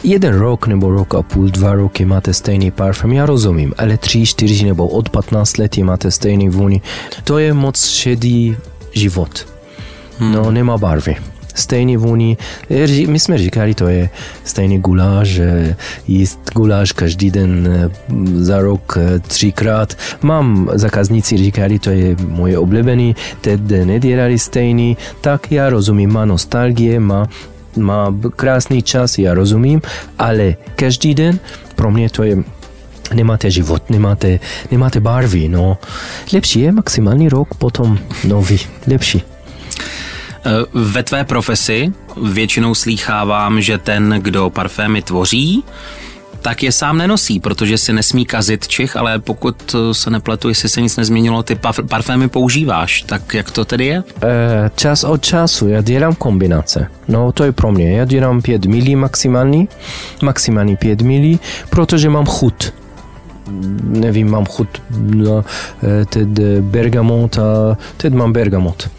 jeden 0.03 0.35
rok 0.37 0.67
nebo 0.67 0.91
rok 0.91 1.15
a 1.15 1.21
půl, 1.21 1.49
dva 1.49 1.73
roky 1.73 2.05
máte 2.05 2.33
stejný 2.33 2.71
parfém, 2.71 3.13
já 3.13 3.25
rozumím, 3.25 3.73
ale 3.77 3.97
tři, 3.97 4.25
čtyři 4.25 4.65
nebo 4.65 4.87
od 4.87 5.09
15 5.09 5.57
let 5.57 5.77
máte 5.77 6.11
stejný 6.11 6.49
vůni. 6.49 6.81
To 7.23 7.37
je 7.37 7.53
moc 7.53 7.87
šedý 7.87 8.55
život. 8.91 9.47
No, 10.19 10.51
nemá 10.51 10.77
barvy. 10.77 11.15
Stejný 11.53 11.97
vůni. 11.97 12.37
My 13.07 13.19
jsme 13.19 13.37
říkali, 13.37 13.73
to 13.73 13.87
je 13.87 14.09
stejný 14.43 14.79
guláš, 14.79 15.39
jíst 16.07 16.39
guláš 16.55 16.91
každý 16.91 17.31
den 17.31 17.67
e, 17.67 17.89
za 18.43 18.59
rok 18.59 18.97
e, 18.97 19.19
třikrát. 19.19 19.93
Mám 20.21 20.69
zákazníci 20.73 21.37
říkali, 21.37 21.79
to 21.79 21.89
je 21.89 22.15
moje 22.27 22.57
oblíbený, 22.57 23.15
teď 23.41 23.59
nedělali 23.83 24.39
stejný, 24.39 24.97
tak 25.21 25.51
já 25.51 25.69
rozumím, 25.69 26.13
má 26.13 26.25
nostalgie, 26.25 26.99
má 26.99 27.27
má 27.77 28.15
krásný 28.35 28.81
čas, 28.81 29.17
já 29.17 29.33
rozumím, 29.33 29.81
ale 30.19 30.55
každý 30.75 31.15
den 31.15 31.39
pro 31.75 31.91
mě 31.91 32.09
to 32.09 32.23
je 32.23 32.37
nemáte 33.13 33.51
život, 33.51 33.89
nemáte, 33.89 34.39
nemáte 34.71 34.99
barvy, 34.99 35.47
no. 35.49 35.77
Lepší 36.33 36.59
je 36.59 36.71
maximální 36.71 37.29
rok, 37.29 37.55
potom 37.55 37.99
nový, 38.27 38.59
lepší. 38.87 39.32
Eh, 40.45 40.49
Ve 40.73 41.03
tvé 41.03 41.23
profesi 41.23 41.93
většinou 42.23 42.75
slýchávám, 42.75 43.61
že 43.61 43.77
ten, 43.77 44.15
kdo 44.21 44.49
parfémy 44.49 45.01
tvoří, 45.01 45.63
tak 46.41 46.63
je 46.63 46.71
sám 46.71 46.97
nenosí, 46.97 47.39
protože 47.39 47.77
si 47.77 47.93
nesmí 47.93 48.25
kazit 48.25 48.67
čich, 48.67 48.95
ale 48.97 49.19
pokud 49.19 49.75
eh, 49.75 49.93
se 49.93 50.09
nepletu, 50.09 50.49
jestli 50.49 50.69
se 50.69 50.81
nic 50.81 50.97
nezměnilo, 50.97 51.43
ty 51.43 51.59
parfémy 51.89 52.29
používáš, 52.29 53.01
tak 53.01 53.33
jak 53.33 53.51
to 53.51 53.65
tedy 53.65 53.85
je? 53.85 54.03
E, 54.23 54.71
čas 54.75 55.03
od 55.03 55.23
času 55.23 55.67
já 55.67 55.81
dělám 55.81 56.15
kombinace. 56.15 56.87
No 57.07 57.31
to 57.31 57.43
je 57.43 57.51
pro 57.51 57.71
mě. 57.71 57.97
Já 57.97 58.05
dělám 58.05 58.41
5 58.41 58.65
milí 58.65 58.95
maximální, 58.95 59.69
maximální 60.21 60.75
5 60.77 61.01
milí, 61.01 61.39
protože 61.69 62.09
mám 62.09 62.25
chuť. 62.25 62.71
Nevím, 63.83 64.31
mám 64.31 64.45
chuť 64.45 64.67
na 64.99 65.45
e, 66.01 66.05
teď 66.05 66.27
bergamot 66.61 67.37
a 67.37 67.77
teď 67.97 68.13
mám 68.13 68.33
bergamot. 68.33 68.89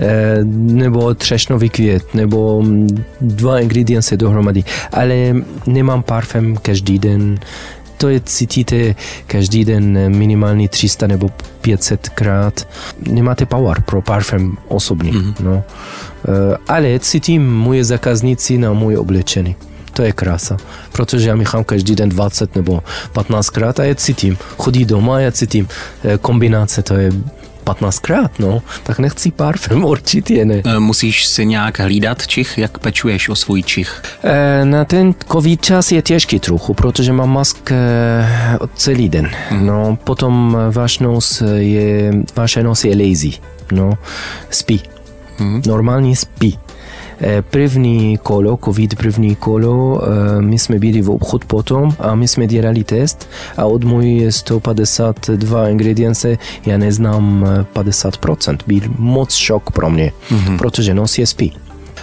E, 0.00 0.38
nebo 0.44 1.14
třešnový 1.14 1.68
květ, 1.68 2.14
nebo 2.14 2.62
mm, 2.62 3.04
dva 3.20 3.60
ingredience 3.60 4.16
dohromady. 4.16 4.64
Ale 4.92 5.34
nemám 5.66 6.02
parfém 6.02 6.56
každý 6.56 6.98
den. 6.98 7.38
To 7.96 8.08
je 8.08 8.20
cítíte 8.20 8.94
každý 9.26 9.64
den 9.64 10.16
minimálně 10.16 10.68
300 10.68 11.06
nebo 11.06 11.28
500 11.60 12.08
krát. 12.08 12.68
Nemáte 13.10 13.46
power 13.46 13.80
pro 13.80 14.02
parfém 14.02 14.56
osobní. 14.68 15.12
Mm-hmm. 15.12 15.34
No. 15.40 15.64
Ale 16.68 16.98
cítím 16.98 17.54
moje 17.54 17.84
zákazníci 17.84 18.58
na 18.58 18.72
moje 18.72 18.98
oblečení. 18.98 19.56
To 19.96 20.02
je 20.02 20.12
krása, 20.12 20.56
protože 20.92 21.28
já 21.28 21.36
míchám 21.36 21.64
každý 21.64 21.94
den 21.94 22.08
20 22.08 22.56
nebo 22.56 22.82
15 23.12 23.50
krát 23.50 23.80
a 23.80 23.84
já 23.84 23.94
cítím. 23.94 24.38
Chodí 24.58 24.84
doma 24.84 25.16
a 25.16 25.18
já 25.18 25.32
cítím. 25.32 25.68
E, 26.04 26.18
kombinace 26.18 26.82
to 26.82 26.94
je 26.94 27.10
15 27.64 27.98
krát, 27.98 28.38
no. 28.38 28.62
Tak 28.82 28.98
nechci 28.98 29.30
parfém, 29.30 29.84
určitě 29.94 30.44
ne. 30.44 30.62
Eh, 30.64 30.78
Musíš 30.78 31.26
si 31.26 31.46
nějak 31.46 31.80
hlídat 31.80 32.26
čich, 32.26 32.58
jak 32.58 32.78
pečuješ 32.78 33.28
o 33.28 33.34
svůj 33.36 33.62
čich? 33.62 34.02
E, 34.24 34.64
Na 34.64 34.84
ten 34.84 35.14
covid 35.32 35.60
čas 35.64 35.92
je 35.92 36.02
těžký 36.02 36.38
trochu, 36.40 36.74
protože 36.74 37.12
mám 37.12 37.30
mask 37.30 37.70
e, 37.70 37.76
celý 38.74 39.08
den. 39.08 39.30
No, 39.50 39.98
potom 40.04 40.56
váš 40.70 40.98
nos 40.98 41.42
je, 41.56 42.12
vaše 42.36 42.62
nos 42.62 42.84
je 42.84 42.96
lazy. 42.96 43.32
No, 43.72 43.92
spí. 44.50 44.82
Normálně 45.66 46.16
spí. 46.16 46.58
E, 47.22 47.42
První 47.42 48.18
kolo, 48.18 48.58
covid 48.64 48.94
první 48.94 49.36
kolo, 49.36 50.00
e, 50.02 50.42
my 50.42 50.58
jsme 50.58 50.78
byli 50.78 51.02
v 51.02 51.10
obchod 51.10 51.44
potom 51.44 51.90
a 51.98 52.14
my 52.14 52.28
jsme 52.28 52.46
dělali 52.46 52.84
test 52.84 53.28
a 53.56 53.64
od 53.64 53.84
můj 53.84 54.26
152 54.30 55.68
ingredience 55.68 56.38
já 56.66 56.78
neznám 56.78 57.46
e, 57.74 57.80
50%. 57.80 58.56
Byl 58.66 58.80
moc 58.98 59.34
šok 59.34 59.70
pro 59.70 59.90
mě, 59.90 60.12
protože 60.58 60.94
nos 60.94 61.18
je 61.18 61.26
spí. 61.26 61.52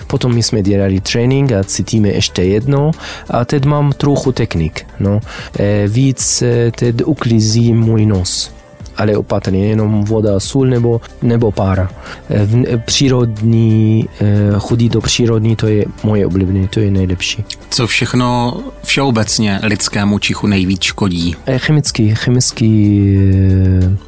Potom 0.08 0.36
my 0.36 0.44
jsme 0.44 0.62
dělali 0.62 1.00
trénink 1.00 1.52
a 1.52 1.64
cítíme 1.64 2.10
ještě 2.10 2.44
jedno 2.44 2.92
a 3.30 3.46
teď 3.46 3.66
mám 3.66 3.92
trochu 3.92 4.32
technik. 4.32 4.86
No. 5.00 5.20
E, 5.60 5.88
víc 5.88 6.42
e, 6.42 6.72
teď 6.72 6.96
uklízí 7.06 7.74
můj 7.74 8.06
nos 8.06 8.52
ale 8.98 9.18
opatrně, 9.18 9.68
jenom 9.68 10.04
voda, 10.04 10.40
sůl 10.40 10.68
nebo, 10.68 11.02
nebo 11.22 11.52
pára. 11.52 11.90
E, 12.30 12.48
e, 12.74 12.78
přírodní, 12.78 14.10
e, 14.22 14.60
chodí 14.60 14.90
do 14.90 15.02
přírodní, 15.02 15.56
to 15.56 15.68
je 15.68 15.86
moje 16.04 16.28
oblíbené, 16.28 16.68
to 16.68 16.80
je 16.80 16.92
nejlepší. 16.92 17.46
Co 17.70 17.88
všechno 17.88 18.58
všeobecně 18.84 19.60
lidskému 19.64 20.20
čichu 20.20 20.48
nejvíc 20.48 20.82
škodí? 20.82 21.36
Chemický, 21.58 22.16
chemický, 22.16 23.18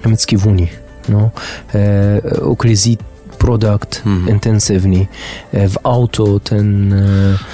chemický 0.01 0.35
vůni. 0.35 0.71
No. 1.09 1.31
E, 1.75 2.21
uklízí 3.45 3.65
produkt 3.65 4.01
intensivní. 4.27 5.08
Eh, 5.53 5.67
V 5.69 5.77
auto 5.84 6.39
ten, 6.39 6.95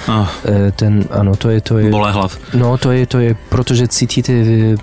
Oh, 0.08 0.28
ten, 0.76 1.04
ano, 1.10 1.36
to 1.36 1.50
je, 1.50 1.60
to 1.60 1.78
je, 1.78 1.90
bole 1.90 2.12
hlav. 2.12 2.38
no 2.54 2.78
to 2.78 2.90
je, 2.92 3.06
to 3.06 3.18
je, 3.18 3.36
protože 3.48 3.88
cítíte 3.88 4.32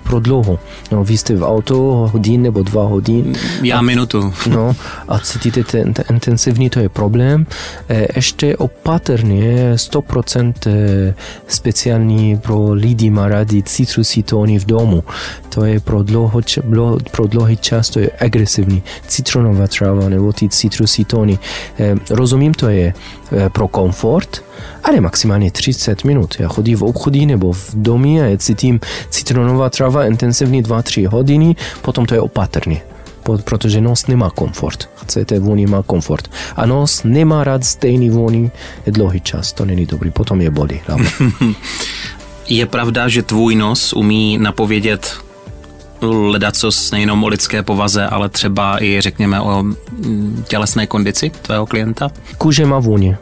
pro 0.02 0.20
dlouho. 0.20 0.58
No, 0.92 1.04
vy 1.04 1.18
jste 1.18 1.34
v 1.36 1.42
auto 1.42 2.08
hodin 2.12 2.42
nebo 2.42 2.62
dva 2.62 2.84
hodin, 2.86 3.34
Já 3.62 3.80
minutu. 3.82 4.32
no, 4.50 4.76
a 5.08 5.18
cítíte 5.18 5.64
ten, 5.64 5.94
ten 5.94 6.04
intenzivní, 6.10 6.70
to 6.70 6.80
je 6.80 6.88
problém. 6.88 7.46
Ještě 8.16 8.56
opatrně 8.56 9.72
100% 9.74 10.52
eh, 10.66 11.14
speciální 11.48 12.38
pro 12.38 12.72
lidi 12.72 13.10
má 13.10 13.28
rádi 13.28 13.62
citrusy 13.62 14.22
tóny 14.22 14.58
v 14.58 14.64
domu. 14.66 15.04
To 15.48 15.64
je 15.64 15.80
pro, 15.80 16.02
dlouho, 16.02 16.40
pro 17.10 17.26
dlouhý 17.26 17.56
čas, 17.56 17.90
to 17.90 18.00
je 18.00 18.10
agresivní. 18.20 18.82
Citronová 19.06 19.66
tráva 19.66 20.08
nebo 20.08 20.32
ty 20.32 20.48
citrusy 20.48 20.99
tóny. 21.04 21.38
Eh, 21.78 21.94
Rozumím, 22.10 22.54
to 22.54 22.68
je 22.68 22.94
eh, 23.32 23.50
pro 23.50 23.68
komfort, 23.68 24.44
ale 24.84 25.00
maximálně 25.00 25.50
30 25.50 26.04
minut. 26.04 26.36
Já 26.38 26.48
chodím 26.48 26.78
v 26.78 26.82
obchodí 26.84 27.26
nebo 27.26 27.52
v 27.52 27.70
domě 27.74 28.26
a 28.26 28.38
cítím 28.38 28.80
citronová 29.10 29.70
tráva 29.70 30.04
intenzivní 30.04 30.62
2-3 30.62 31.08
hodiny, 31.08 31.56
potom 31.82 32.06
to 32.06 32.14
je 32.14 32.20
opatrně 32.20 32.82
protože 33.44 33.80
nos 33.80 34.06
nemá 34.06 34.30
komfort. 34.30 34.88
Chcete 34.94 35.38
vůni, 35.38 35.66
má 35.66 35.82
komfort. 35.82 36.30
A 36.56 36.66
nos 36.66 37.02
nemá 37.04 37.44
rád 37.44 37.64
stejný 37.64 38.10
vůni 38.10 38.50
dlouhý 38.86 39.20
čas. 39.20 39.52
To 39.52 39.64
není 39.64 39.86
dobrý, 39.86 40.10
potom 40.10 40.40
je 40.40 40.50
hlava. 40.86 41.04
Je 42.48 42.66
pravda, 42.66 43.08
že 43.08 43.22
tvůj 43.22 43.54
nos 43.54 43.92
umí 43.92 44.38
napovědět 44.38 45.14
ledacos 46.02 46.90
nejenom 46.90 47.24
o 47.24 47.28
lidské 47.28 47.62
povaze, 47.62 48.06
ale 48.06 48.28
třeba 48.28 48.82
i 48.84 49.00
řekněme 49.00 49.40
o 49.40 49.62
mm, 49.62 50.44
tělesné 50.48 50.86
kondici 50.86 51.30
tvého 51.42 51.66
klienta? 51.66 52.10
Kůže 52.38 52.66
má 52.66 52.78
vůni. 52.78 53.16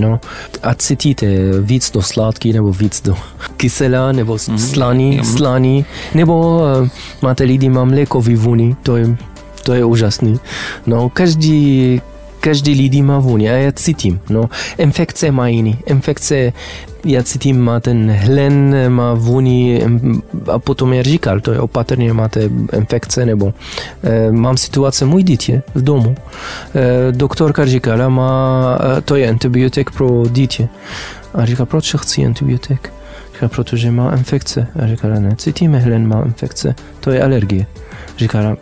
No, 0.00 0.20
a 0.62 0.74
cítíte 0.74 1.26
víc 1.60 1.90
do 1.90 2.02
sladký 2.02 2.52
nebo 2.52 2.72
víc 2.72 3.00
do 3.02 3.16
kyselá 3.56 4.12
nebo 4.12 4.38
slaný, 4.38 5.16
Mhm. 5.16 5.24
slaný, 5.24 5.84
nebo 6.14 6.58
uh, 6.82 6.88
máte 7.22 7.44
lidi, 7.44 7.68
má 7.68 7.84
mlékový 7.84 8.34
vůni, 8.36 8.76
to 8.82 8.96
je, 8.96 9.16
to 9.62 9.72
je 9.74 9.84
úžasný. 9.84 10.40
No, 10.86 11.08
každý, 11.08 12.00
každý 12.40 12.74
lidi 12.74 13.02
má 13.02 13.18
vůni 13.18 13.50
a 13.50 13.52
já 13.52 13.72
cítím. 13.72 14.20
No, 14.30 14.44
infekce 14.78 15.30
má 15.30 15.48
jiný. 15.48 15.78
Infekce, 15.86 16.52
já 17.04 17.22
cítím, 17.22 17.60
má 17.60 17.80
ten 17.80 18.10
hlen, 18.10 18.76
má 18.88 19.14
vůni 19.14 19.82
a 20.52 20.58
potom 20.58 20.92
já 20.92 21.02
říkal, 21.02 21.40
to 21.40 21.52
je 21.52 21.60
opatrně, 21.60 22.12
máte 22.12 22.50
infekce 22.76 23.26
nebo 23.26 23.54
eh, 24.02 24.32
mám 24.32 24.56
situace 24.56 25.04
můj 25.04 25.22
dítě 25.22 25.62
v 25.74 25.82
domu. 25.82 26.14
Eh, 26.74 27.12
doktorka 27.12 27.66
říkala, 27.66 28.08
má, 28.08 28.78
to 29.04 29.16
je 29.16 29.28
antibiotik 29.28 29.90
pro 29.90 30.22
dítě. 30.30 30.68
A 31.34 31.44
říkal, 31.44 31.66
proč 31.66 31.94
chci 31.94 32.26
antibiotik? 32.26 32.92
Říkala, 33.32 33.48
protože 33.48 33.90
má 33.90 34.12
infekce. 34.12 34.66
A 34.82 34.86
říkala, 34.86 35.20
ne, 35.20 35.36
cítíme, 35.36 35.78
hlen 35.78 36.08
má 36.08 36.22
infekce, 36.22 36.74
to 37.00 37.10
je 37.10 37.22
alergie. 37.22 37.66
Říkala, 38.16 38.56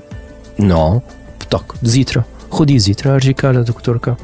no, 0.58 1.02
tak, 1.48 1.62
zítra. 1.82 2.24
Chodí 2.50 2.80
zítra, 2.80 3.18
říkala 3.18 3.62
doktorka. 3.62 4.16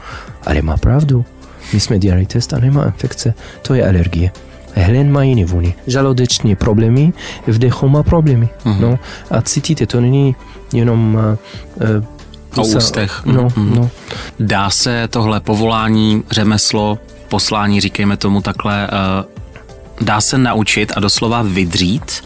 Ale 0.47 0.63
má 0.63 0.77
pravdu. 0.77 1.25
My 1.73 1.81
jsme 1.81 1.99
dělali 1.99 2.27
test 2.27 2.53
a 2.55 2.59
nemá 2.59 2.85
infekce. 2.85 3.35
To 3.63 3.75
je 3.75 3.89
alergie. 3.89 4.31
Hlen 4.75 5.13
má 5.13 5.23
jiný 5.23 5.45
vůni. 5.45 5.75
Žaludeční 5.87 6.57
problémy, 6.57 7.13
vdechu 7.47 7.89
má 7.89 8.03
problémy. 8.03 8.49
No, 8.81 8.99
a 9.31 9.43
cítíte, 9.43 9.87
to 9.87 10.01
není 10.01 10.37
jenom... 10.73 11.19
Uh, 11.99 12.05
O 12.57 12.63
ústech. 12.67 13.23
No, 13.27 13.49
Mhm. 13.57 13.75
no. 13.77 13.91
Dá 14.41 14.71
se 14.71 15.09
tohle 15.11 15.41
povolání, 15.41 16.23
řemeslo, 16.31 16.99
poslání, 17.29 17.81
říkejme 17.81 18.17
tomu 18.17 18.41
takhle, 18.43 18.87
eh, 18.87 19.25
dá 20.05 20.21
se 20.21 20.39
naučit 20.39 20.93
a 20.97 21.01
doslova 21.01 21.43
vydřít, 21.43 22.25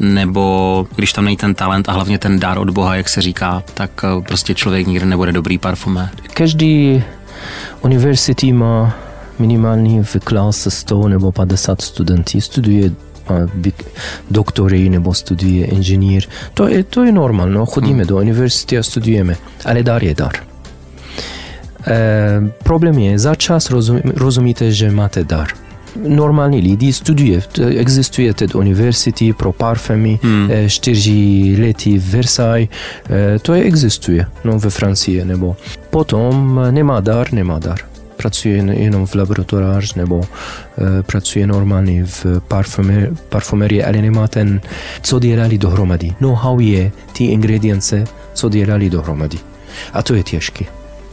nebo 0.00 0.86
když 0.96 1.12
tam 1.12 1.24
není 1.24 1.36
ten 1.36 1.54
talent 1.54 1.88
a 1.88 1.92
hlavně 1.92 2.18
ten 2.18 2.40
dár 2.40 2.58
od 2.58 2.70
Boha, 2.70 2.94
jak 2.94 3.08
se 3.08 3.22
říká, 3.22 3.62
tak 3.74 3.90
eh, 4.04 4.22
prostě 4.22 4.54
člověk 4.54 4.86
nikdy 4.86 5.06
nebude 5.06 5.32
dobrý 5.32 5.58
parfumé. 5.58 6.10
Každý 6.34 7.02
Universiteti 7.82 8.52
ma 8.52 8.92
minimalni 9.38 10.00
w 10.00 10.20
klasës 10.24 10.84
tonë 10.88 11.18
apo 11.20 11.32
pa 11.32 11.44
disa 11.44 11.76
studenti 11.80 12.40
studuje 12.40 12.90
doktorinë 14.30 15.00
apo 15.00 15.14
studije 15.14 15.68
inxhinier. 15.72 16.26
To 16.54 16.68
e 16.68 16.82
to 16.82 17.04
je 17.04 17.12
normalno, 17.12 17.64
hodime 17.64 18.04
mm. 18.04 18.06
do 18.06 18.16
univerziteta, 18.16 18.82
studujeme, 18.82 19.36
ale 19.64 19.82
darje 19.82 20.14
dar. 20.14 20.40
Ehm, 21.86 22.46
e, 22.46 22.64
problem 22.64 22.98
e, 22.98 23.18
za 23.18 23.34
czas 23.34 23.70
rozumite 23.70 24.12
rozumiete, 24.16 24.64
mate 24.64 24.90
macie 24.90 25.24
dar. 25.24 25.65
Normální 26.02 26.60
lidi 26.60 26.92
studuje, 26.92 27.42
existuje 27.76 28.34
TED 28.34 28.54
univerzity 28.54 29.32
pro 29.32 29.52
parfémy, 29.52 30.18
hmm. 30.22 30.50
čtyři 30.66 31.56
lety 31.60 31.98
v 31.98 32.10
Versailles, 32.10 32.68
e, 33.10 33.38
to 33.38 33.54
je 33.54 33.62
existuje, 33.62 34.26
no 34.44 34.58
ve 34.58 34.70
Francii, 34.70 35.24
nebo 35.24 35.56
potom 35.90 36.60
e, 36.64 36.72
nemá 36.72 37.00
dar, 37.00 37.32
nemá 37.32 37.58
dar. 37.58 37.78
Pracuje 38.16 38.56
jen- 38.56 38.72
jenom 38.72 39.06
v 39.06 39.14
laboratoř 39.14 39.94
nebo 39.94 40.20
e, 40.20 41.02
pracuje 41.02 41.46
normálně 41.46 42.04
v 42.04 42.26
parfumer, 42.48 43.10
parfumerii, 43.28 43.84
ale 43.84 44.02
nemá 44.02 44.28
ten, 44.28 44.60
co 45.02 45.18
dělali 45.18 45.58
dohromady. 45.58 46.12
Know-how 46.20 46.60
je 46.60 46.92
ty 47.12 47.24
ingredience, 47.24 48.04
co 48.34 48.48
dělali 48.48 48.90
dohromady. 48.90 49.38
A 49.92 50.02
to 50.02 50.14
je 50.14 50.22
těžké, 50.22 50.64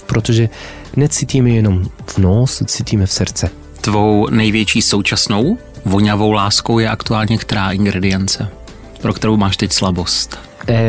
protože 0.05 0.49
necítíme 0.95 1.49
jenom 1.49 1.85
v 2.05 2.17
nos, 2.17 2.63
cítíme 2.65 3.05
v 3.05 3.11
srdce. 3.11 3.62
Tvou 3.83 4.27
největší 4.29 4.81
současnou 4.81 5.57
voňavou 5.85 6.31
láskou 6.31 6.79
je 6.79 6.89
aktuálně 6.89 7.37
která 7.37 7.71
ingredience, 7.71 8.47
pro 9.01 9.13
kterou 9.13 9.37
máš 9.37 9.57
teď 9.57 9.71
slabost? 9.71 10.39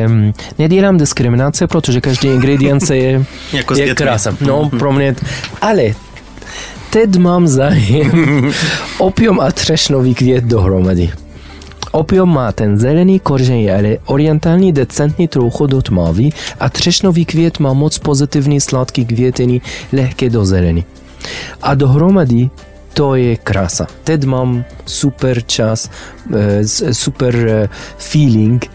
Um, 0.07 0.35
nedělám 0.59 0.97
diskriminace, 0.99 1.67
protože 1.67 2.01
každý 2.01 2.29
ingredience 2.29 2.97
je, 2.97 3.25
Jako 3.53 3.75
je 3.75 3.95
krása. 3.95 4.37
No, 4.41 4.71
pro 4.79 4.93
mě, 4.93 5.15
ale 5.61 5.83
teď 6.91 7.17
mám 7.17 7.49
zájem 7.49 8.53
opium 8.99 9.41
a 9.41 9.53
třešnový 9.53 10.15
květ 10.15 10.45
dohromady. 10.45 11.11
Opium 11.91 12.35
má 12.35 12.53
ten 12.53 12.79
zelený 12.79 13.21
kořen, 13.21 13.71
ale 13.77 13.99
orientální 14.07 14.73
decentní 14.73 15.29
trochu 15.29 15.67
do 15.67 15.83
tmavý 15.83 16.33
a 16.61 16.69
třešnový 16.69 17.25
květ 17.25 17.59
má 17.59 17.73
moc 17.73 17.99
pozitivní 17.99 18.61
sladký 18.61 19.07
květený, 19.07 19.63
lehké 19.93 20.31
do 20.31 20.45
zelený. 20.45 20.85
A 21.63 21.75
dohromady 21.75 22.51
to 22.95 23.15
je 23.15 23.37
krása. 23.37 23.87
Teď 24.05 24.25
mám 24.25 24.65
super 24.87 25.43
čas, 25.43 25.91
eh, 26.35 26.95
super 26.95 27.35
eh, 27.37 27.69
feeling 27.99 28.71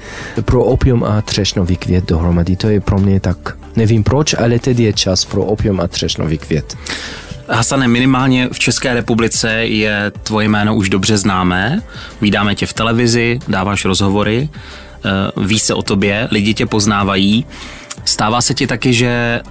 pro 0.45 0.63
opium 0.63 1.03
a 1.03 1.21
třešnový 1.21 1.77
květ 1.77 2.05
dohromady. 2.05 2.55
To 2.55 2.69
je 2.69 2.81
pro 2.81 2.99
mě 2.99 3.19
tak, 3.19 3.57
nevím 3.75 4.03
proč, 4.03 4.33
ale 4.33 4.59
teď 4.59 4.79
je 4.79 4.93
čas 4.93 5.25
pro 5.25 5.43
opium 5.43 5.79
a 5.79 5.87
třešnový 5.87 6.37
květ. 6.37 6.77
Hasane, 7.49 7.87
minimálně 7.87 8.49
v 8.51 8.59
České 8.59 8.93
republice 8.93 9.51
je 9.51 10.11
tvoje 10.23 10.47
jméno 10.47 10.75
už 10.75 10.89
dobře 10.89 11.17
známé. 11.17 11.81
Vídáme 12.21 12.55
tě 12.55 12.65
v 12.65 12.73
televizi, 12.73 13.39
dáváš 13.47 13.85
rozhovory, 13.85 14.49
eh, 15.05 15.09
ví 15.45 15.59
se 15.59 15.73
o 15.73 15.81
tobě, 15.81 16.27
lidi 16.31 16.53
tě 16.53 16.65
poznávají. 16.65 17.45
Stává 18.05 18.41
se 18.41 18.53
ti 18.53 18.67
taky, 18.67 18.93
že 18.93 19.41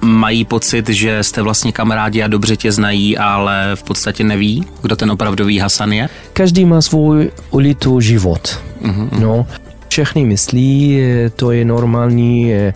mají 0.00 0.44
pocit, 0.44 0.88
že 0.88 1.22
jste 1.22 1.42
vlastně 1.42 1.72
kamarádi 1.72 2.22
a 2.22 2.28
dobře 2.28 2.56
tě 2.56 2.72
znají, 2.72 3.18
ale 3.18 3.70
v 3.74 3.82
podstatě 3.82 4.24
neví, 4.24 4.66
kdo 4.82 4.96
ten 4.96 5.10
opravdový 5.10 5.58
Hasan 5.58 5.92
je? 5.92 6.08
Každý 6.32 6.64
má 6.64 6.82
svůj 6.82 7.30
ulitu 7.50 8.00
život. 8.00 8.60
No, 9.18 9.46
všechny 9.88 10.24
myslí, 10.24 11.00
to 11.36 11.50
je 11.52 11.64
normální 11.64 12.52
eh, 12.52 12.72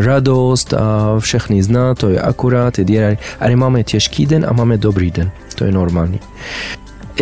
radost 0.00 0.74
a 0.74 1.16
všechny 1.18 1.62
zná, 1.62 1.94
to 1.94 2.08
je 2.08 2.20
akurát, 2.20 2.80
dělají, 2.80 3.18
ale 3.40 3.56
máme 3.56 3.84
těžký 3.84 4.26
den 4.26 4.46
a 4.48 4.52
máme 4.52 4.78
dobrý 4.78 5.10
den, 5.10 5.30
to 5.54 5.64
je 5.64 5.72
normální. 5.72 6.20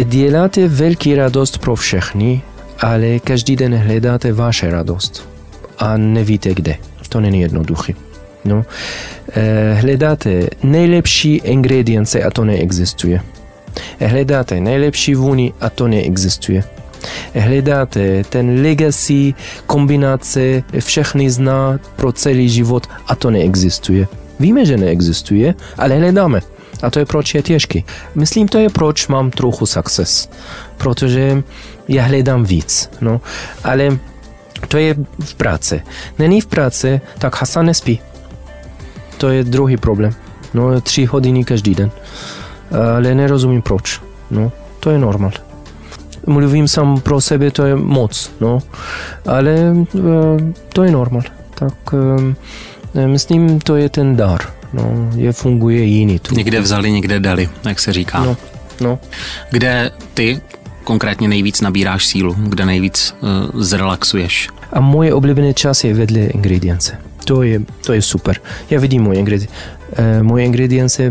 Děláte 0.04 0.68
velký 0.68 1.14
radost 1.14 1.58
pro 1.58 1.76
všechny, 1.76 2.42
ale 2.80 3.18
každý 3.18 3.56
den 3.56 3.74
hledáte 3.74 4.32
vaše 4.32 4.70
radost 4.70 5.28
a 5.78 5.96
nevíte 5.96 6.54
kde. 6.54 6.76
To 7.08 7.20
není 7.20 7.40
jednoduché. 7.40 7.94
No. 8.44 8.64
Eh, 9.32 9.74
hledáte 9.74 10.48
nejlepší 10.62 11.36
ingredience 11.36 12.22
a 12.22 12.30
to 12.30 12.44
neexistuje. 12.44 13.20
Hledáte 14.00 14.60
nejlepší 14.60 15.14
vůni 15.14 15.52
a 15.60 15.70
to 15.70 15.88
neexistuje. 15.88 16.64
Hledáte 17.34 18.24
ten 18.24 18.62
legacy, 18.62 19.34
kombinace, 19.66 20.62
všechny 20.78 21.30
zná 21.30 21.78
pro 21.96 22.12
celý 22.12 22.48
život 22.48 22.86
a 23.06 23.14
to 23.14 23.30
neexistuje. 23.30 24.06
Víme, 24.40 24.64
že 24.66 24.76
neexistuje, 24.76 25.54
ale 25.78 25.98
hledáme. 25.98 26.40
A 26.82 26.90
to 26.90 26.98
je 26.98 27.06
proč 27.06 27.34
je 27.34 27.42
těžký. 27.42 27.84
Myslím, 28.14 28.48
to 28.48 28.58
je 28.58 28.70
proč 28.70 29.08
mám 29.08 29.30
trochu 29.30 29.66
success. 29.66 30.28
Protože 30.76 31.42
já 31.88 32.04
hledám 32.04 32.44
víc. 32.44 32.90
No. 33.00 33.20
Ale 33.64 33.98
to 34.68 34.78
je 34.78 34.94
v 35.20 35.34
práci. 35.34 35.82
Není 36.18 36.40
v 36.40 36.46
práci, 36.46 37.00
tak 37.18 37.40
Hasan 37.40 37.66
nespí. 37.66 38.00
To 39.18 39.28
je 39.28 39.44
druhý 39.44 39.76
problém. 39.76 40.12
No, 40.54 40.80
tři 40.80 41.04
hodiny 41.04 41.44
každý 41.44 41.74
den. 41.74 41.90
Ale 42.98 43.14
nerozumím 43.14 43.62
proč. 43.62 44.00
No, 44.30 44.52
to 44.80 44.90
je 44.90 44.98
normál. 44.98 45.32
Mluvím 46.26 46.68
sám 46.68 47.00
pro 47.00 47.20
sebe, 47.20 47.50
to 47.50 47.64
je 47.64 47.76
moc, 47.76 48.32
no. 48.40 48.58
Ale 49.26 49.50
e, 49.50 49.74
to 50.68 50.82
je 50.82 50.90
normál. 50.90 51.22
Tak 51.54 51.74
e, 52.94 53.06
myslím, 53.06 53.60
to 53.60 53.76
je 53.76 53.88
ten 53.88 54.16
dar. 54.16 54.40
No, 54.72 55.10
je 55.16 55.32
funguje 55.32 55.84
jiný. 55.84 56.18
Tu. 56.18 56.34
Někde 56.34 56.60
vzali, 56.60 56.92
někde 56.92 57.20
dali, 57.20 57.48
jak 57.64 57.80
se 57.80 57.92
říká. 57.92 58.24
No, 58.24 58.36
no. 58.80 58.98
Kde 59.50 59.90
ty 60.14 60.40
konkrétně 60.84 61.28
nejvíc 61.28 61.60
nabíráš 61.60 62.06
sílu, 62.06 62.36
kde 62.38 62.66
nejvíc 62.66 63.14
uh, 63.20 63.60
zrelaxuješ? 63.62 64.48
A 64.72 64.80
moje 64.80 65.14
oblíbené 65.14 65.54
čas 65.54 65.84
je 65.84 65.94
vedle 65.94 66.20
ingredience. 66.20 66.98
To 67.24 67.42
je, 67.42 67.60
to 67.86 67.92
je 67.92 68.02
super. 68.02 68.36
Já 68.70 68.80
vidím 68.80 69.02
moje 69.02 69.18
ingredience. 69.18 69.54
E, 69.96 70.22
moje 70.22 70.44
ingredience 70.44 71.02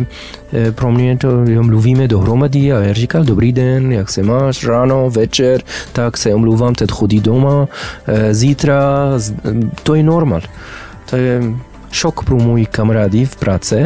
e, 0.53 0.71
pro 0.71 0.91
mě 0.91 1.17
to 1.17 1.27
mluvíme 1.61 2.07
dohromady 2.07 2.73
a 2.73 2.79
já 2.79 2.93
říkal 2.93 3.23
dobrý 3.23 3.51
den, 3.51 3.91
jak 3.91 4.09
se 4.09 4.23
máš, 4.23 4.63
ráno, 4.65 5.09
večer, 5.09 5.61
tak 5.93 6.17
se 6.17 6.33
omluvám, 6.33 6.75
teď 6.75 6.91
chodí 6.91 7.19
doma, 7.19 7.67
e, 8.07 8.33
zítra, 8.33 8.97
z- 9.19 9.33
to 9.83 9.95
je 9.95 10.03
normál. 10.03 10.41
To 11.09 11.15
je 11.15 11.41
šok 11.91 12.23
pro 12.25 12.35
můj 12.35 12.65
kamarády 12.65 13.25
v 13.25 13.35
práci, 13.35 13.83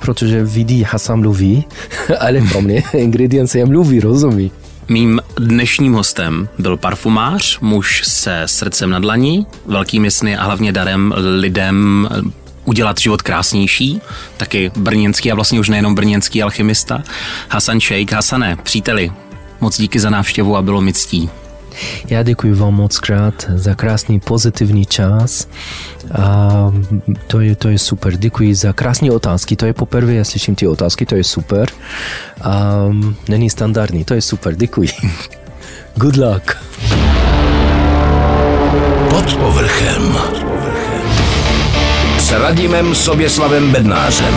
protože 0.00 0.44
vidí, 0.44 0.82
Hasan 0.82 1.20
mluví, 1.20 1.64
ale 2.20 2.40
pro 2.52 2.60
mě 2.60 2.82
ingredience 2.92 3.64
mluví, 3.64 4.00
rozumí. 4.00 4.52
Mým 4.92 5.20
dnešním 5.38 5.92
hostem 5.92 6.48
byl 6.58 6.76
parfumář, 6.76 7.58
muž 7.60 8.02
se 8.04 8.42
srdcem 8.46 8.90
na 8.90 8.98
dlaní, 8.98 9.46
velkými 9.66 10.10
sny 10.10 10.36
a 10.36 10.44
hlavně 10.44 10.72
darem 10.72 11.14
lidem 11.16 12.08
udělat 12.64 12.98
život 13.00 13.22
krásnější, 13.22 14.00
taky 14.36 14.70
brněnský 14.76 15.32
a 15.32 15.34
vlastně 15.34 15.60
už 15.60 15.68
nejenom 15.68 15.94
brněnský 15.94 16.42
alchymista, 16.42 17.02
Hasan 17.48 17.80
Šejk. 17.80 18.12
Hasane, 18.12 18.56
příteli, 18.62 19.12
moc 19.60 19.76
díky 19.76 20.00
za 20.00 20.10
návštěvu 20.10 20.56
a 20.56 20.62
bylo 20.62 20.80
mi 20.80 20.92
ctí. 20.92 21.30
Já 22.08 22.22
děkuji 22.22 22.54
vám 22.54 22.74
moc 22.74 22.98
krát 22.98 23.50
za 23.54 23.74
krásný 23.74 24.20
pozitivní 24.20 24.86
čas 24.86 25.48
a 26.14 26.72
to 27.26 27.40
je, 27.40 27.56
to 27.56 27.68
je 27.68 27.78
super. 27.78 28.16
Děkuji 28.16 28.54
za 28.54 28.72
krásné 28.72 29.10
otázky, 29.10 29.56
to 29.56 29.66
je 29.66 29.72
poprvé, 29.72 30.14
já 30.14 30.24
slyším 30.24 30.54
ty 30.54 30.66
otázky, 30.66 31.06
to 31.06 31.14
je 31.14 31.24
super. 31.24 31.68
A 32.42 32.74
není 33.28 33.50
standardní, 33.50 34.04
to 34.04 34.14
je 34.14 34.22
super, 34.22 34.54
děkuji. 34.54 34.88
Good 35.96 36.16
luck. 36.16 36.56
Pod 39.10 39.36
povrchem. 39.36 40.16
S 42.18 42.32
Radimem 42.32 42.94
Soběslavem 42.94 43.72
Bednářem. 43.72 44.34